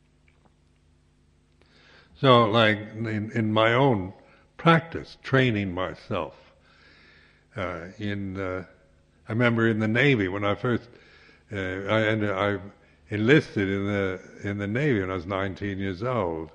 [2.21, 4.13] So, like in, in my own
[4.57, 6.35] practice, training myself,
[7.57, 8.65] uh, in uh,
[9.29, 10.89] I remember in the Navy when I first
[11.53, 12.59] uh, I, and I
[13.11, 16.51] enlisted in the in the Navy when I was 19 years old,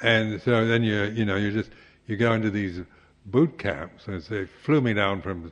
[0.00, 1.70] and so then you you know you just
[2.06, 2.82] you go into these
[3.26, 5.50] boot camps, and they flew me down from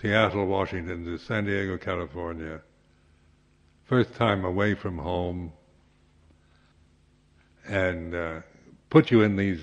[0.00, 2.60] Seattle, Washington to San Diego, California.
[3.84, 5.52] First time away from home,
[7.66, 8.40] and uh,
[8.90, 9.60] put you in these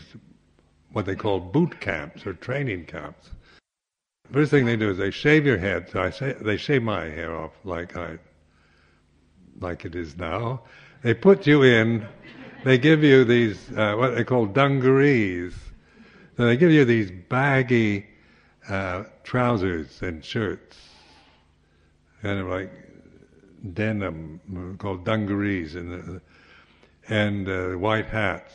[0.91, 3.29] what they call boot camps or training camps.
[4.31, 5.89] First thing they do is they shave your head.
[5.89, 8.17] So I say they shave my hair off like I
[9.61, 10.63] like it is now.
[11.01, 12.05] They put you in.
[12.65, 15.53] They give you these uh, what they call dungarees.
[16.35, 18.07] So they give you these baggy
[18.67, 20.77] uh, trousers and shirts,
[22.21, 22.71] kind of like
[23.73, 26.21] denim, called dungarees, and
[27.09, 28.53] and uh, white hats,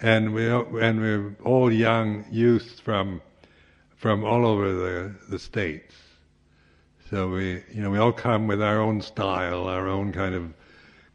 [0.00, 3.20] and we and we're all young youths from
[3.96, 5.94] from all over the the states.
[7.10, 10.54] So we you know we all come with our own style, our own kind of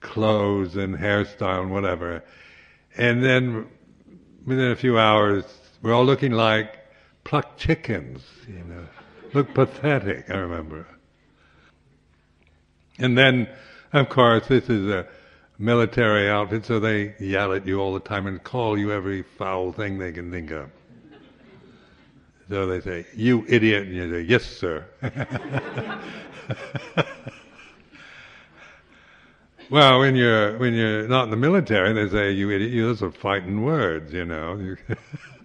[0.01, 2.23] clothes and hairstyle and whatever,
[2.97, 3.67] and then
[4.45, 5.45] within a few hours
[5.81, 6.76] we're all looking like
[7.27, 8.87] plucked chickens, you know,
[9.33, 10.29] look pathetic.
[10.29, 10.87] I remember.
[12.99, 13.49] And then,
[13.91, 15.05] of course, this is a
[15.59, 19.73] military outfit, so they yell at you all the time and call you every foul
[19.73, 20.69] thing they can think of.
[22.47, 24.85] So they say, "You idiot," and you say, "Yes, sir."
[29.69, 33.11] well, when you're when you're not in the military, they say, "You idiot." Those are
[33.11, 34.77] fighting words, you know.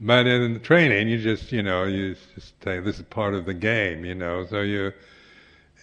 [0.00, 3.46] but in the training, you just you know you just say this is part of
[3.46, 4.44] the game, you know.
[4.46, 4.92] So you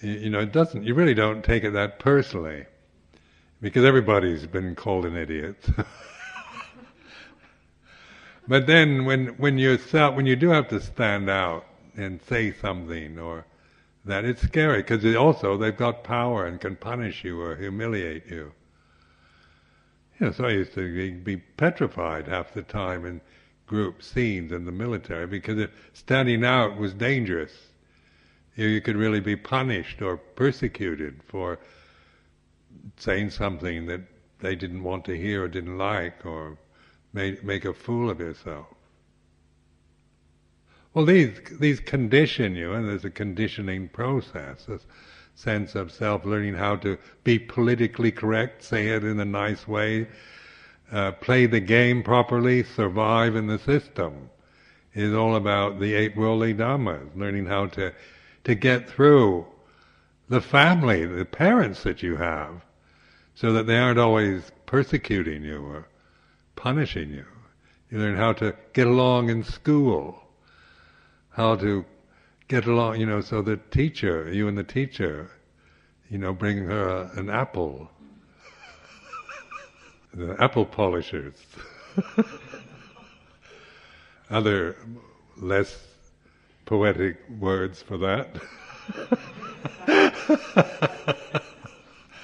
[0.02, 0.84] you know it doesn't.
[0.84, 2.66] You really don't take it that personally
[3.62, 5.66] because everybody's been called an idiot.
[8.48, 11.66] but then when when you when you do have to stand out
[11.96, 13.46] and say something or
[14.06, 18.52] that it's scary because also they've got power and can punish you or humiliate you.
[20.20, 23.22] You know, so I used to be petrified half the time in
[23.68, 27.52] group scenes in the military because it, standing out was dangerous.
[28.56, 31.60] You, you could really be punished or persecuted for
[32.98, 34.02] saying something that
[34.40, 36.58] they didn't want to hear or didn't like or
[37.14, 38.68] make, make a fool of yourself.
[40.94, 44.80] Well, these these condition you, and there's a conditioning process, a
[45.34, 50.08] sense of self learning how to be politically correct, say it in a nice way,
[50.92, 54.30] uh, play the game properly, survive in the system.
[54.94, 57.94] Is all about the eight worldly dhammas, learning how to
[58.44, 59.48] to get through
[60.30, 62.62] the family, the parents that you have,
[63.34, 65.88] so that they aren't always persecuting you or
[66.56, 67.26] punishing you.
[67.90, 70.20] You learn how to get along in school,
[71.30, 71.86] how to
[72.48, 75.32] get along, you know, so the teacher, you and the teacher,
[76.10, 77.90] you know, bring her an apple.
[80.14, 81.36] The apple polishers.
[84.30, 84.76] Other
[85.38, 85.88] less
[86.66, 88.28] poetic words for that.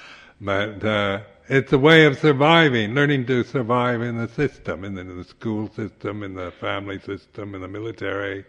[0.40, 5.00] but uh, it's a way of surviving, learning to survive in the system, in the,
[5.02, 8.44] in the, school system, in the family system, in the military,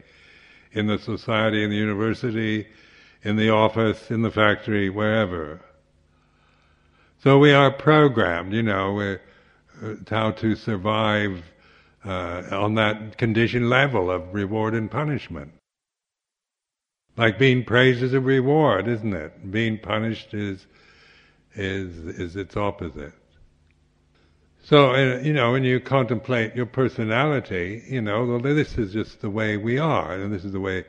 [0.74, 2.68] in the society, in the university,
[3.24, 5.60] in the office, in the factory, wherever.
[7.24, 9.18] So we are programmed, you know, uh,
[10.10, 11.44] how to survive
[12.06, 15.52] uh, on that conditioned level of reward and punishment.
[17.18, 19.52] Like being praised is a reward, isn't it?
[19.52, 20.66] Being punished is
[21.56, 23.14] is is its opposite.
[24.64, 29.30] So uh, you know, when you contemplate your personality, you know, this is just the
[29.30, 30.86] way we are, and this is the way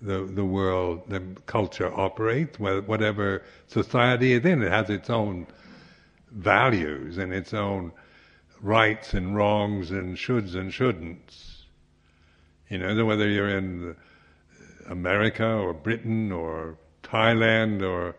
[0.00, 2.58] the the world, the culture operates.
[2.58, 5.46] Whatever society is in, it has its own
[6.30, 7.92] values and its own
[8.60, 11.64] rights and wrongs and shoulds and shouldn'ts.
[12.68, 18.16] You know, whether you're in uh, America or Britain or Thailand or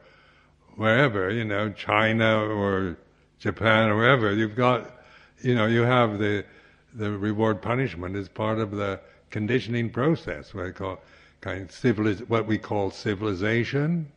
[0.76, 2.98] wherever, you know, China or
[3.40, 5.04] Japan or wherever, you've got,
[5.42, 6.46] you know, you have the
[6.94, 11.00] the reward punishment as part of the conditioning process, what I call
[11.42, 14.12] kind of civiliz- what we call civilization,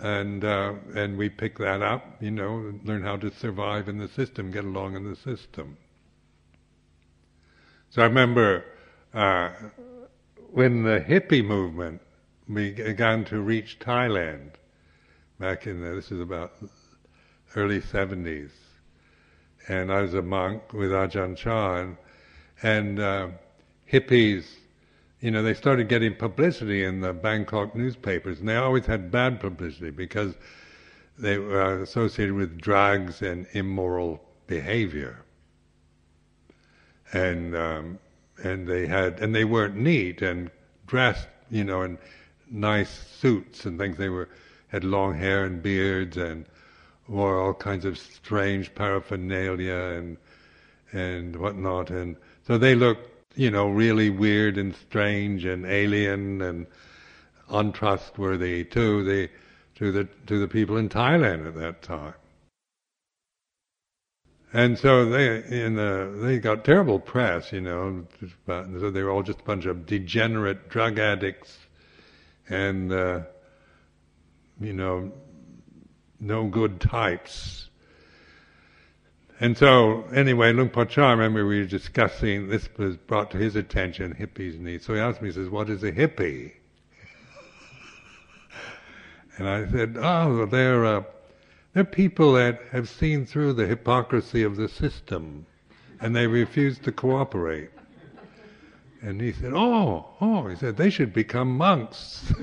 [0.00, 4.08] and uh, and we pick that up, you know, learn how to survive in the
[4.08, 5.76] system, get along in the system.
[7.90, 8.64] So I remember
[9.14, 9.50] uh,
[10.52, 12.00] when the hippie movement
[12.52, 14.50] began to reach Thailand,
[15.38, 16.52] back in the, this is about
[17.56, 18.50] early 70s,
[19.68, 21.86] and I was a monk with Ajahn Chah,
[22.62, 23.28] and uh,
[23.90, 24.44] hippies,
[25.20, 29.40] you know, they started getting publicity in the Bangkok newspapers, and they always had bad
[29.40, 30.34] publicity because
[31.18, 35.24] they were associated with drugs and immoral behavior.
[37.12, 37.98] And um,
[38.42, 40.50] and they had and they weren't neat and
[40.86, 41.98] dressed, you know, in
[42.50, 42.90] nice
[43.20, 43.96] suits and things.
[43.96, 44.28] They were
[44.68, 46.44] had long hair and beards and
[47.08, 50.16] wore all kinds of strange paraphernalia and
[50.92, 51.90] and whatnot.
[51.90, 52.16] And
[52.46, 56.66] so they looked, you know, really weird and strange and alien and
[57.50, 59.30] untrustworthy to the
[59.76, 62.14] to the to the people in Thailand at that time.
[64.52, 68.06] And so they in the they got terrible press, you know.
[68.46, 71.58] So they were all just a bunch of degenerate drug addicts,
[72.48, 73.20] and uh,
[74.60, 75.12] you know,
[76.18, 77.67] no good types.
[79.40, 83.36] And so, anyway, Luang Por Chah, I remember we were discussing, this was brought to
[83.36, 84.84] his attention, hippies needs.
[84.84, 86.52] So he asked me, he says, what is a hippie?
[89.38, 91.02] and I said, oh, they're uh,
[91.74, 95.46] they're people that have seen through the hypocrisy of the system
[96.00, 97.70] and they refuse to cooperate.
[99.00, 102.32] And he said, Oh, oh, he said, they should become monks.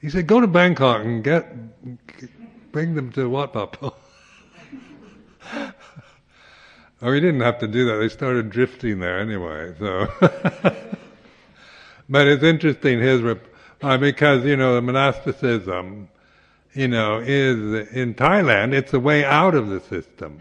[0.00, 1.54] he said, Go to Bangkok and get,
[2.74, 3.92] bring them to Wat Pah Pong.
[7.02, 7.98] oh, he didn't have to do that.
[7.98, 10.08] They started drifting there anyway, so.
[12.08, 13.22] but it's interesting, his.
[13.22, 13.46] Rep-
[13.80, 16.08] uh, because you know the monasticism,
[16.72, 18.74] you know, is in Thailand.
[18.74, 20.40] It's a way out of the system,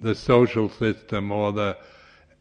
[0.00, 1.76] the social system, or the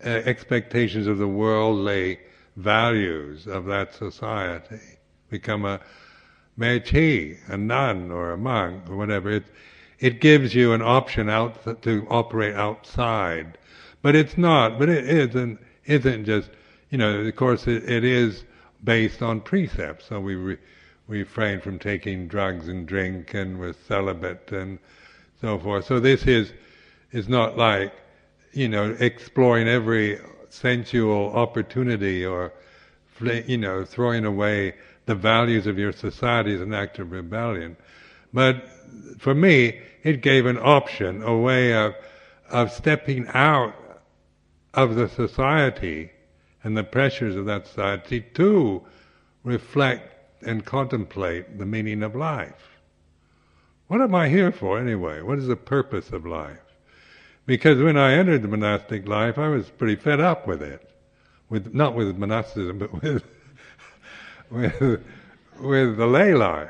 [0.05, 2.17] uh, expectations of the worldly
[2.55, 4.79] values of that society.
[5.29, 5.81] Become a
[6.61, 9.31] mechi, a nun, or a monk, or whatever.
[9.31, 9.45] It
[9.99, 13.57] it gives you an option out to operate outside,
[14.01, 14.79] but it's not.
[14.79, 16.49] But it isn't isn't just
[16.89, 17.21] you know.
[17.21, 18.45] Of course, it, it is
[18.83, 20.05] based on precepts.
[20.05, 20.57] So we re-
[21.07, 24.79] refrain from taking drugs and drink, and we're celibate and
[25.39, 25.85] so forth.
[25.85, 26.53] So this is
[27.11, 27.93] is not like
[28.53, 32.53] you know exploring every sensual opportunity or
[33.45, 34.73] you know throwing away
[35.05, 37.77] the values of your society as an act of rebellion.
[38.33, 38.69] But
[39.19, 41.95] for me, it gave an option, a way of
[42.51, 43.73] of stepping out
[44.73, 46.11] of the society
[46.63, 48.81] and the pressures of that society to
[49.43, 52.77] reflect and contemplate the meaning of life.
[53.87, 55.21] What am I here for anyway?
[55.21, 56.59] What is the purpose of life?
[57.45, 60.89] Because when I entered the monastic life, I was pretty fed up with it.
[61.49, 63.23] With, not with monasticism, but with,
[64.51, 65.03] with,
[65.59, 66.69] with the lay life.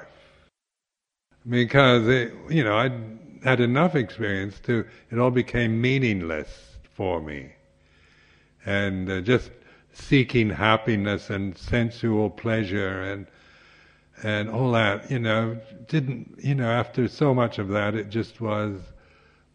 [1.49, 2.91] Because, it, you know, I
[3.43, 7.53] had enough experience to, it all became meaningless for me.
[8.65, 9.49] And uh, just
[9.93, 13.27] seeking happiness and sensual pleasure and
[14.23, 15.57] and all that, you know,
[15.87, 18.79] didn't, you know, after so much of that, it just was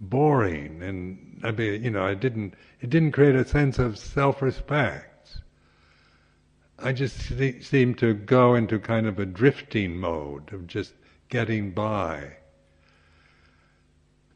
[0.01, 5.07] boring, and I mean, you know, I didn't, it didn't create a sense of self-respect.
[6.79, 7.17] I just
[7.65, 10.93] seemed to go into kind of a drifting mode of just
[11.29, 12.37] getting by.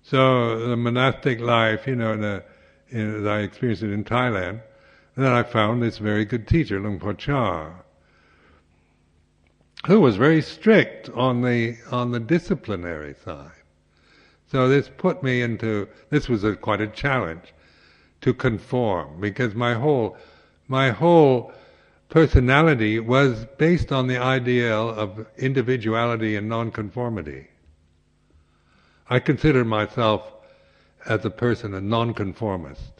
[0.02, 2.44] So the monastic life, you know, the,
[2.88, 4.62] in, I experienced it in Thailand,
[5.16, 7.70] and then I found this very good teacher, Luang Por Chah,
[9.86, 13.52] who was very strict on the on the disciplinary side.
[14.50, 17.54] So this put me into this was a, quite a challenge
[18.22, 20.16] to conform because my whole
[20.68, 21.52] my whole
[22.10, 27.48] personality was based on the ideal of individuality and nonconformity.
[29.08, 30.32] I consider myself
[31.06, 32.92] as a person a nonconformist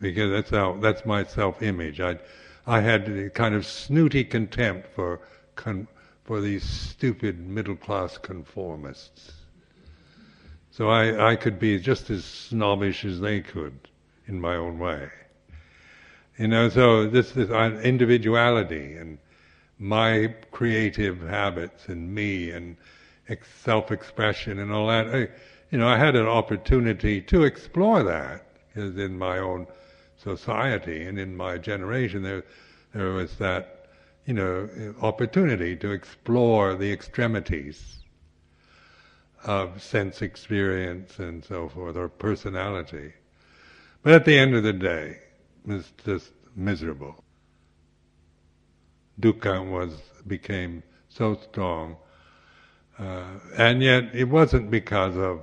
[0.00, 2.00] because that's how that's my self-image.
[2.00, 2.18] I
[2.66, 5.20] I had a kind of snooty contempt for
[5.56, 5.88] con,
[6.24, 9.32] for these stupid middle-class conformists.
[10.70, 13.88] So I, I could be just as snobbish as they could
[14.26, 15.10] in my own way.
[16.40, 19.18] You know, so this is individuality and
[19.78, 22.78] my creative habits and me and
[23.62, 25.14] self-expression and all that.
[25.14, 25.18] I,
[25.70, 29.66] you know, I had an opportunity to explore that because in my own
[30.16, 32.44] society and in my generation there
[32.94, 33.88] there was that
[34.24, 34.66] you know
[35.02, 37.98] opportunity to explore the extremities
[39.44, 43.12] of sense experience and so forth or personality
[44.02, 45.18] but at the end of the day
[45.68, 47.22] it's just miserable
[49.20, 49.92] dukkha was
[50.26, 51.96] became so strong
[52.98, 53.24] uh,
[53.56, 55.40] and yet it wasn't because of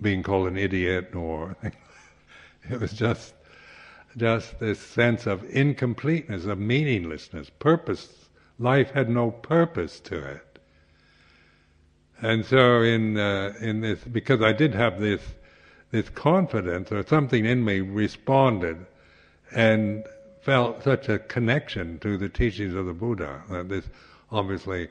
[0.00, 1.56] being called an idiot or
[2.68, 3.34] It was just
[4.16, 8.28] just this sense of incompleteness, of meaninglessness, purpose.
[8.58, 10.58] Life had no purpose to it.
[12.22, 15.20] And so in uh, in this, because I did have this
[15.90, 18.86] this confidence, or something in me responded,
[19.54, 20.04] and
[20.42, 23.42] felt such a connection to the teachings of the Buddha.
[23.50, 23.84] That this
[24.30, 24.88] obviously,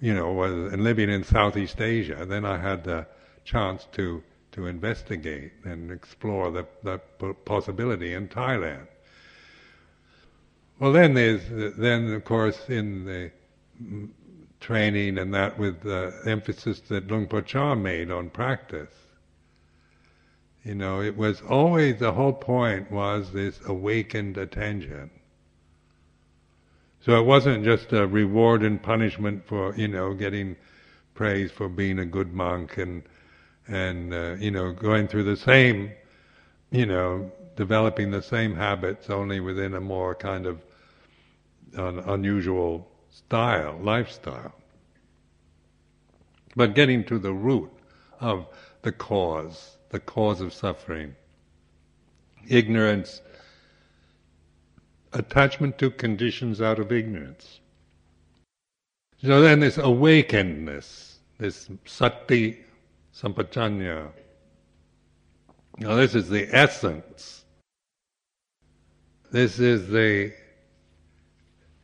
[0.00, 2.24] you know, was and living in Southeast Asia.
[2.26, 3.06] Then I had the
[3.44, 4.22] chance to
[4.52, 8.86] to investigate and explore the, that possibility in Thailand.
[10.78, 11.42] Well, then there's
[11.76, 13.30] then of course in the
[14.60, 18.92] training and that with the emphasis that Luang Por Chah made on practice.
[20.64, 25.10] You know, it was always the whole point was this awakened attention.
[27.00, 30.56] So it wasn't just a reward and punishment for you know getting
[31.14, 33.02] praise for being a good monk and
[33.68, 35.92] and uh, you know going through the same,
[36.70, 40.62] you know, developing the same habits only within a more kind of
[41.78, 44.54] uh, unusual style, lifestyle.
[46.54, 47.70] But getting to the root
[48.20, 48.46] of
[48.82, 51.14] the cause, the cause of suffering.
[52.48, 53.20] Ignorance,
[55.12, 57.60] attachment to conditions out of ignorance.
[59.22, 62.60] So then this awakenedness, this sati
[63.14, 64.08] sampajanya.
[65.78, 67.44] Now this is the essence.
[69.30, 70.32] This is the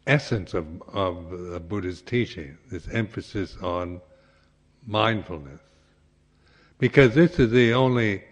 [0.07, 4.01] essence of, of the Buddha's teaching, this emphasis on
[4.87, 5.61] mindfulness.
[6.79, 8.25] Because this is the only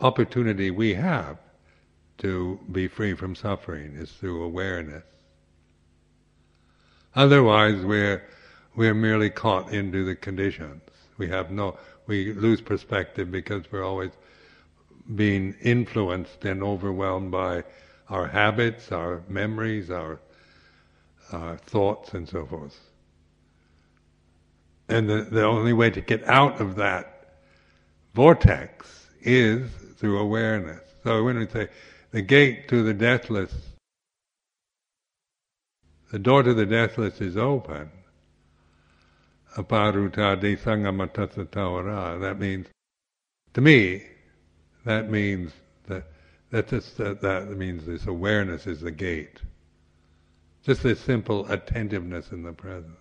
[0.00, 1.38] opportunity we have
[2.18, 5.04] to be free from suffering, is through awareness.
[7.14, 8.22] Otherwise we're,
[8.76, 10.82] we're merely caught into the conditions.
[11.16, 14.10] We have no, we lose perspective because we're always
[15.14, 17.64] being influenced and overwhelmed by
[18.08, 20.20] our habits, our memories, our,
[21.32, 22.78] our thoughts, and so forth.
[24.88, 27.09] And the, the only way to get out of that
[28.14, 30.80] vortex is through awareness.
[31.04, 31.68] So when we say
[32.10, 33.54] the gate to the deathless,
[36.10, 37.90] the door to the deathless is open,
[42.18, 42.66] That means
[43.54, 44.04] To me,
[44.84, 45.52] that means
[45.86, 46.04] that
[46.50, 49.40] that, this, that that means this awareness is the gate.
[50.64, 52.96] Just this simple attentiveness in the present.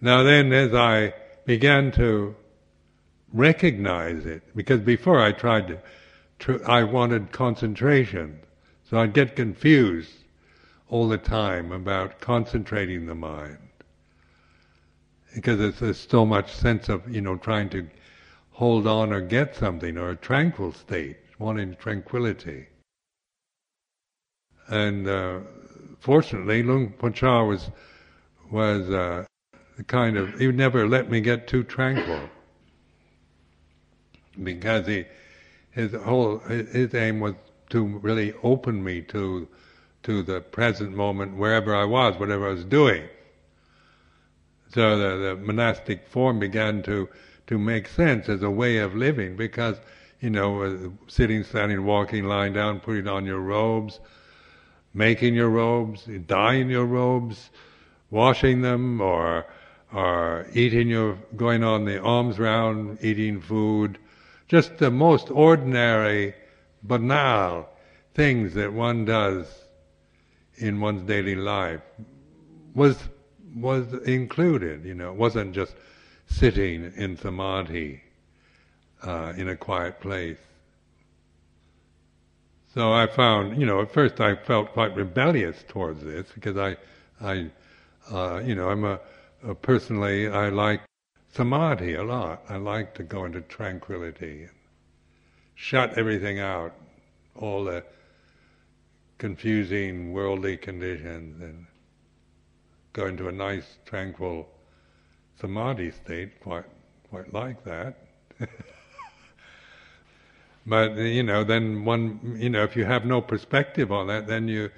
[0.00, 1.12] Now then, as I
[1.44, 2.36] began to
[3.32, 5.78] recognize it, because before I tried to,
[6.38, 8.40] tr- I wanted concentration,
[8.88, 10.12] so I'd get confused
[10.88, 13.58] all the time about concentrating the mind.
[15.34, 17.88] Because there's so much sense of, you know, trying to
[18.52, 22.66] hold on or get something, or a tranquil state, wanting tranquility.
[24.68, 25.40] And uh,
[25.98, 27.70] fortunately, Luang Por Chah was
[28.50, 29.24] was uh,
[29.76, 32.30] the kind of he never let me get too tranquil
[34.42, 35.04] because he
[35.70, 37.34] his whole his aim was
[37.70, 39.48] to really open me to
[40.02, 43.02] to the present moment wherever I was, whatever I was doing.
[44.72, 47.08] So the, the monastic form began to
[47.46, 49.80] to make sense as a way of living because
[50.20, 54.00] you know uh, sitting, standing, walking, lying down, putting on your robes,
[54.94, 57.50] making your robes, dyeing your robes,
[58.10, 59.46] washing them, or
[59.92, 63.98] or eating your going on the alms round, eating food,
[64.48, 66.34] just the most ordinary,
[66.82, 67.68] banal
[68.14, 69.46] things that one does
[70.56, 71.82] in one's daily life
[72.74, 72.96] was
[73.54, 74.84] was included.
[74.84, 75.74] You know, it wasn't just
[76.26, 78.02] sitting in samadhi
[79.02, 80.38] uh, in a quiet place.
[82.74, 86.76] So I found, you know, at first I felt quite rebellious towards this because I,
[87.22, 87.50] I,
[88.12, 89.00] uh, you know, I'm a,
[89.42, 90.82] a personally I like
[91.32, 92.44] samadhi a lot.
[92.48, 94.48] I like to go into tranquility
[95.56, 96.72] shut everything out,
[97.34, 97.82] all the
[99.18, 101.66] confusing worldly conditions, and
[102.92, 104.46] go into a nice, tranquil
[105.40, 106.40] samadhi state.
[106.40, 106.66] Quite,
[107.10, 107.96] quite like that.
[110.66, 114.46] but you know, then one, you know, if you have no perspective on that, then
[114.46, 114.70] you,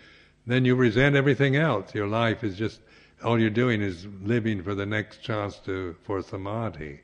[0.46, 1.94] then you resent everything else.
[1.94, 2.80] Your life is just
[3.24, 7.00] all you're doing is living for the next chance to for samadhi,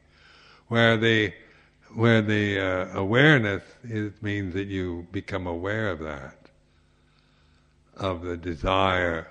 [0.69, 1.33] where the
[1.95, 6.37] where the uh, awareness is, means that you become aware of that,
[7.97, 9.29] of the desire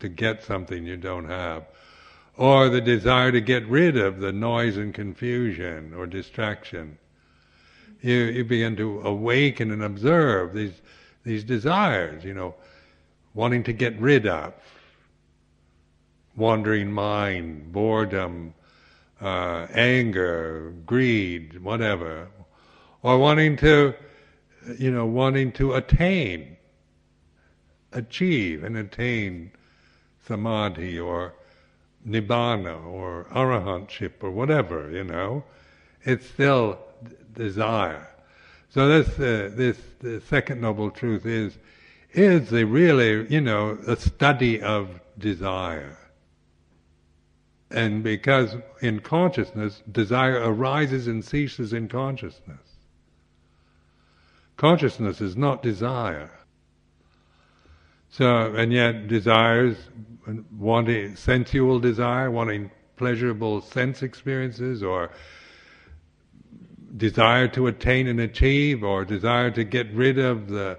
[0.00, 1.64] to get something you don't have,
[2.36, 6.98] or the desire to get rid of the noise and confusion or distraction.
[8.00, 10.80] You you begin to awaken and observe these
[11.22, 12.54] these desires, you know,
[13.34, 14.54] wanting to get rid of
[16.36, 18.54] wandering mind, boredom,
[19.20, 22.28] uh, anger, greed, whatever,
[23.02, 23.94] or wanting to,
[24.78, 26.56] you know, wanting to attain,
[27.92, 29.50] achieve and attain
[30.26, 31.34] samadhi or
[32.06, 35.44] nibbana or arahantship or whatever, you know,
[36.02, 36.78] it's still
[37.34, 38.08] desire.
[38.70, 41.56] So this, uh, this, the second noble truth is,
[42.12, 45.96] is the really, you know, a study of desire.
[47.70, 52.60] And because in consciousness, desire arises and ceases in consciousness.
[54.56, 56.30] Consciousness is not desire.
[58.10, 59.76] So, and yet desires,
[60.56, 65.10] wanting sensual desire, wanting pleasurable sense experiences, or
[66.96, 70.78] desire to attain and achieve, or desire to get rid of the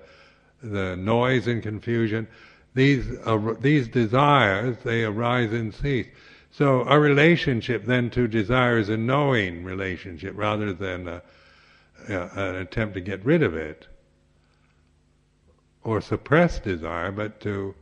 [0.62, 2.28] the noise and confusion.
[2.74, 6.08] These uh, these desires they arise and cease.
[6.58, 11.22] So our relationship then to desire is a knowing relationship rather than a,
[12.08, 13.88] an attempt to get rid of it
[15.84, 17.76] or suppress desire, but to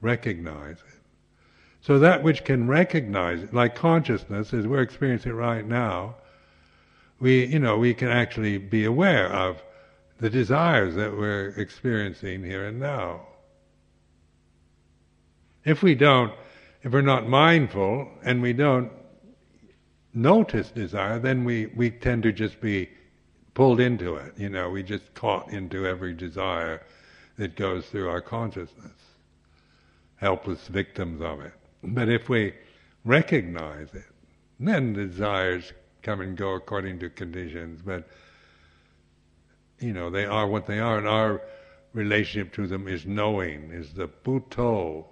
[0.00, 1.00] recognize it.
[1.82, 6.14] So that which can recognize it, like consciousness, as we're experiencing right now,
[7.20, 9.62] we, you know, we can actually be aware of
[10.20, 13.26] the desires that we're experiencing here and now.
[15.66, 16.32] If we don't
[16.82, 18.90] if we're not mindful and we don't
[20.14, 22.88] notice desire, then we, we tend to just be
[23.54, 24.32] pulled into it.
[24.36, 26.82] You know, we just caught into every desire
[27.38, 28.92] that goes through our consciousness,
[30.16, 31.52] helpless victims of it.
[31.82, 32.54] But if we
[33.04, 34.04] recognize it,
[34.58, 35.72] then desires
[36.02, 37.82] come and go according to conditions.
[37.84, 38.08] But
[39.80, 41.42] you know, they are what they are, and our
[41.92, 45.04] relationship to them is knowing, is the Buddho,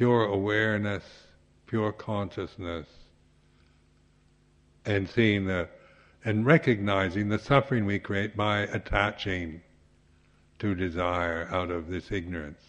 [0.00, 1.04] pure awareness,
[1.66, 2.86] pure consciousness,
[4.86, 5.68] and seeing the
[6.24, 9.60] and recognizing the suffering we create by attaching
[10.58, 12.62] to desire out of this ignorance.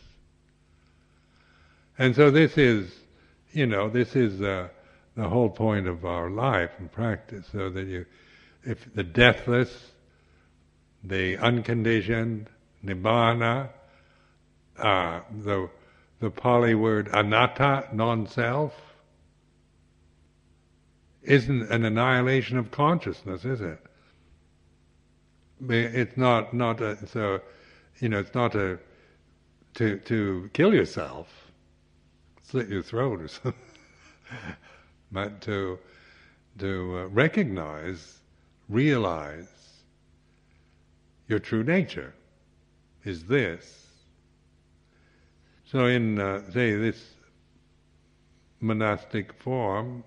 [1.97, 2.91] And so this is,
[3.53, 4.67] you know, this is uh,
[5.15, 8.05] the whole point of our life and practice, so that you,
[8.65, 9.73] if the deathless,
[11.01, 12.49] the unconditioned,
[12.83, 13.69] nibbana,
[14.77, 15.69] uh, the
[16.21, 18.73] the Pali word anatta, non-self,
[21.23, 23.79] isn't an annihilation of consciousness, is it?
[25.67, 27.41] It's not not a, so,
[27.99, 28.79] you know, it's not a
[29.75, 31.51] to to kill yourself,
[32.43, 33.53] slit your throat or something,
[35.11, 35.79] but to
[36.59, 38.19] to uh, recognize,
[38.69, 39.47] realize
[41.27, 42.13] your true nature
[43.03, 43.80] is this.
[45.71, 47.01] So in uh, say this
[48.59, 50.03] monastic form,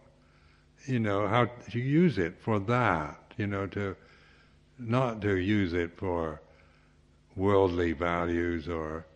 [0.85, 3.97] you know how to use it for that, you know to
[4.79, 6.43] not to use it for
[7.35, 9.07] worldly values or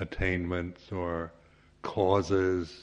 [0.00, 1.30] attainments or
[1.82, 2.82] causes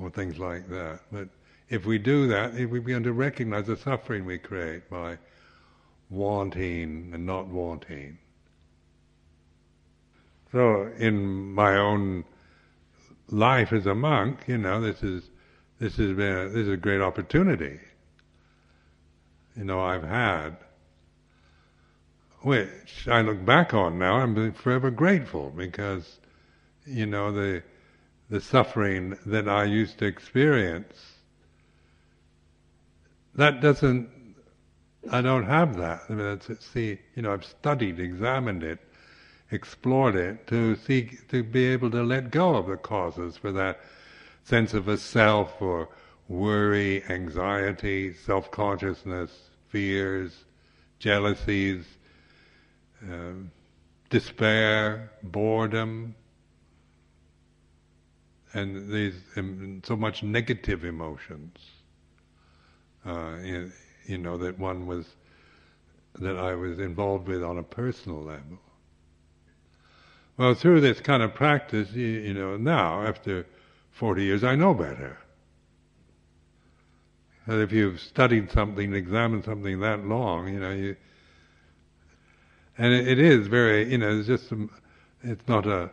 [0.00, 1.00] or things like that.
[1.12, 1.28] But
[1.68, 5.18] if we do that, if we begin to recognize the suffering we create by
[6.08, 8.16] wanting and not wanting.
[10.52, 12.24] So in my own
[13.28, 15.30] life as a monk, you know, this is
[15.78, 17.80] this has been a, this is a great opportunity.
[19.56, 20.56] You know, I've had,
[22.42, 24.16] which I look back on now.
[24.18, 26.18] I'm forever grateful because,
[26.86, 27.62] you know, the
[28.28, 31.16] the suffering that I used to experience.
[33.34, 34.10] That doesn't.
[35.10, 36.02] I don't have that.
[36.10, 38.78] I mean, see, you know, I've studied, examined it,
[39.52, 43.80] explored it to seek to be able to let go of the causes for that
[44.44, 45.88] sense of a self or
[46.28, 50.44] worry, anxiety, self-consciousness, fears,
[50.98, 51.84] jealousies,
[53.02, 53.50] um,
[54.10, 56.14] despair, boredom,
[58.54, 61.56] and these um, so much negative emotions.
[63.04, 63.36] Uh,
[64.06, 65.06] you know that one was
[66.18, 68.58] that I was involved with on a personal level.
[70.42, 73.46] Well, through this kind of practice, you, you know, now after
[73.92, 75.16] 40 years, I know better.
[77.46, 80.96] And if you've studied something, examined something that long, you know, you,
[82.76, 84.68] and it, it is very, you know, it's just, some,
[85.22, 85.90] it's not a,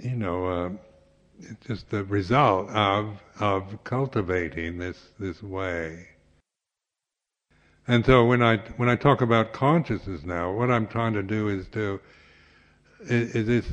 [0.00, 0.70] you know, uh,
[1.42, 6.08] it's just the result of of cultivating this this way.
[7.86, 11.48] And so when I when I talk about consciousness now, what I'm trying to do
[11.48, 12.00] is to
[13.04, 13.70] this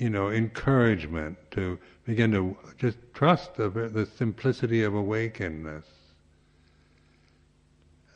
[0.00, 5.84] you know encouragement to begin to just trust the, the simplicity of awakenedness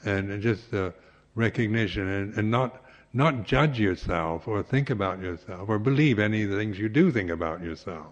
[0.05, 0.95] and just the
[1.35, 2.83] recognition and, and not
[3.13, 7.11] not judge yourself or think about yourself or believe any of the things you do
[7.11, 8.09] think about yourself.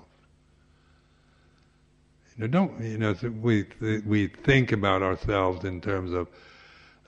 [2.36, 3.14] You know, don't you know?
[3.40, 3.66] We
[4.06, 6.28] we think about ourselves in terms of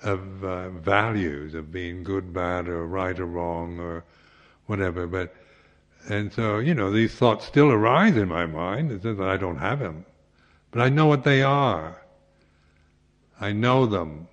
[0.02, 4.04] of uh, values of being good, bad, or right or wrong, or
[4.66, 5.06] whatever.
[5.06, 5.34] But
[6.08, 8.92] and so you know, these thoughts still arise in my mind.
[8.92, 10.04] It's that I don't have them,
[10.70, 12.02] but I know what they are.
[13.40, 14.28] I know them.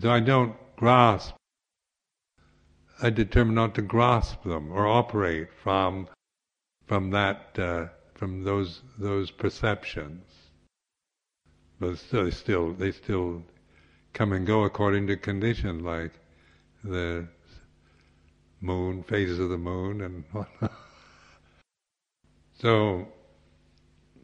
[0.00, 1.34] So I don't grasp.
[3.02, 6.08] I determine not to grasp them or operate from
[6.86, 7.58] from that.
[7.58, 10.22] Uh, from those those perceptions.
[11.80, 13.42] But still, they still they still
[14.12, 16.12] come and go according to condition, like
[16.82, 17.28] the
[18.64, 20.72] moon, phases of the moon, and whatnot.
[22.54, 23.08] so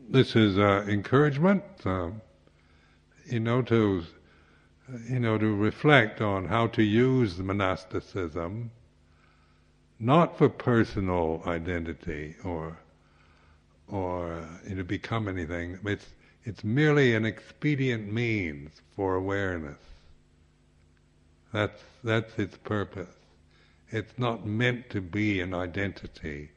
[0.09, 2.11] this is uh, encouragement, uh,
[3.26, 4.03] you know, to
[5.09, 8.70] you know to reflect on how to use monasticism,
[10.01, 12.78] not for personal identity or
[13.88, 15.78] or uh, you know, become anything.
[15.84, 16.07] It's
[16.45, 19.78] it's merely an expedient means for awareness.
[21.53, 23.20] That's that's its purpose.
[23.91, 26.51] It's not meant to be an identity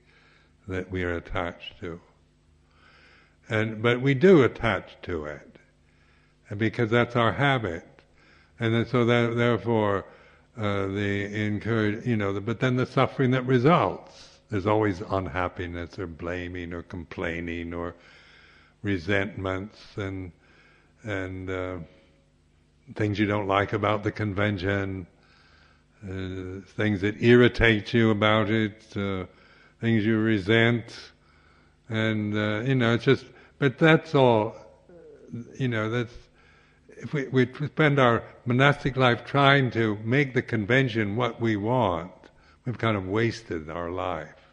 [0.67, 1.99] that we are attached to.
[3.49, 5.57] And but we do attach to it,
[6.57, 7.86] because that's our habit,
[8.59, 10.05] and then, so that therefore
[10.57, 15.97] uh, the encourage, you know, the, but then the suffering that results there's always unhappiness
[15.97, 17.95] or blaming or complaining or
[18.84, 20.31] resentments and
[21.03, 21.77] and uh,
[22.95, 25.07] things you don't like about the convention,
[26.04, 29.26] uh, things that irritate you about it, uh,
[29.82, 30.84] things you resent,
[31.89, 33.26] and uh, you know it's just.
[33.60, 34.56] But that's all.
[35.58, 36.14] You know that's
[36.97, 42.12] if we, we spend our monastic life trying to make the convention what we want,
[42.66, 44.43] we've kind of wasted our life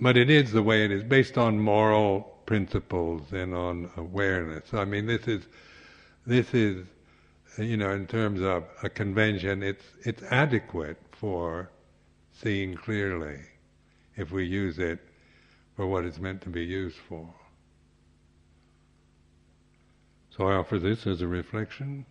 [0.00, 4.72] but it is the way it is, based on moral principles and on awareness.
[4.72, 5.46] I mean, this is
[6.26, 6.86] this is
[7.60, 11.70] you know in terms of a convention, it's it's adequate for
[12.32, 13.40] seeing clearly
[14.16, 14.98] if we use it
[15.76, 17.32] for what it's meant to be used for.
[20.36, 22.06] So I offer this as a reflection.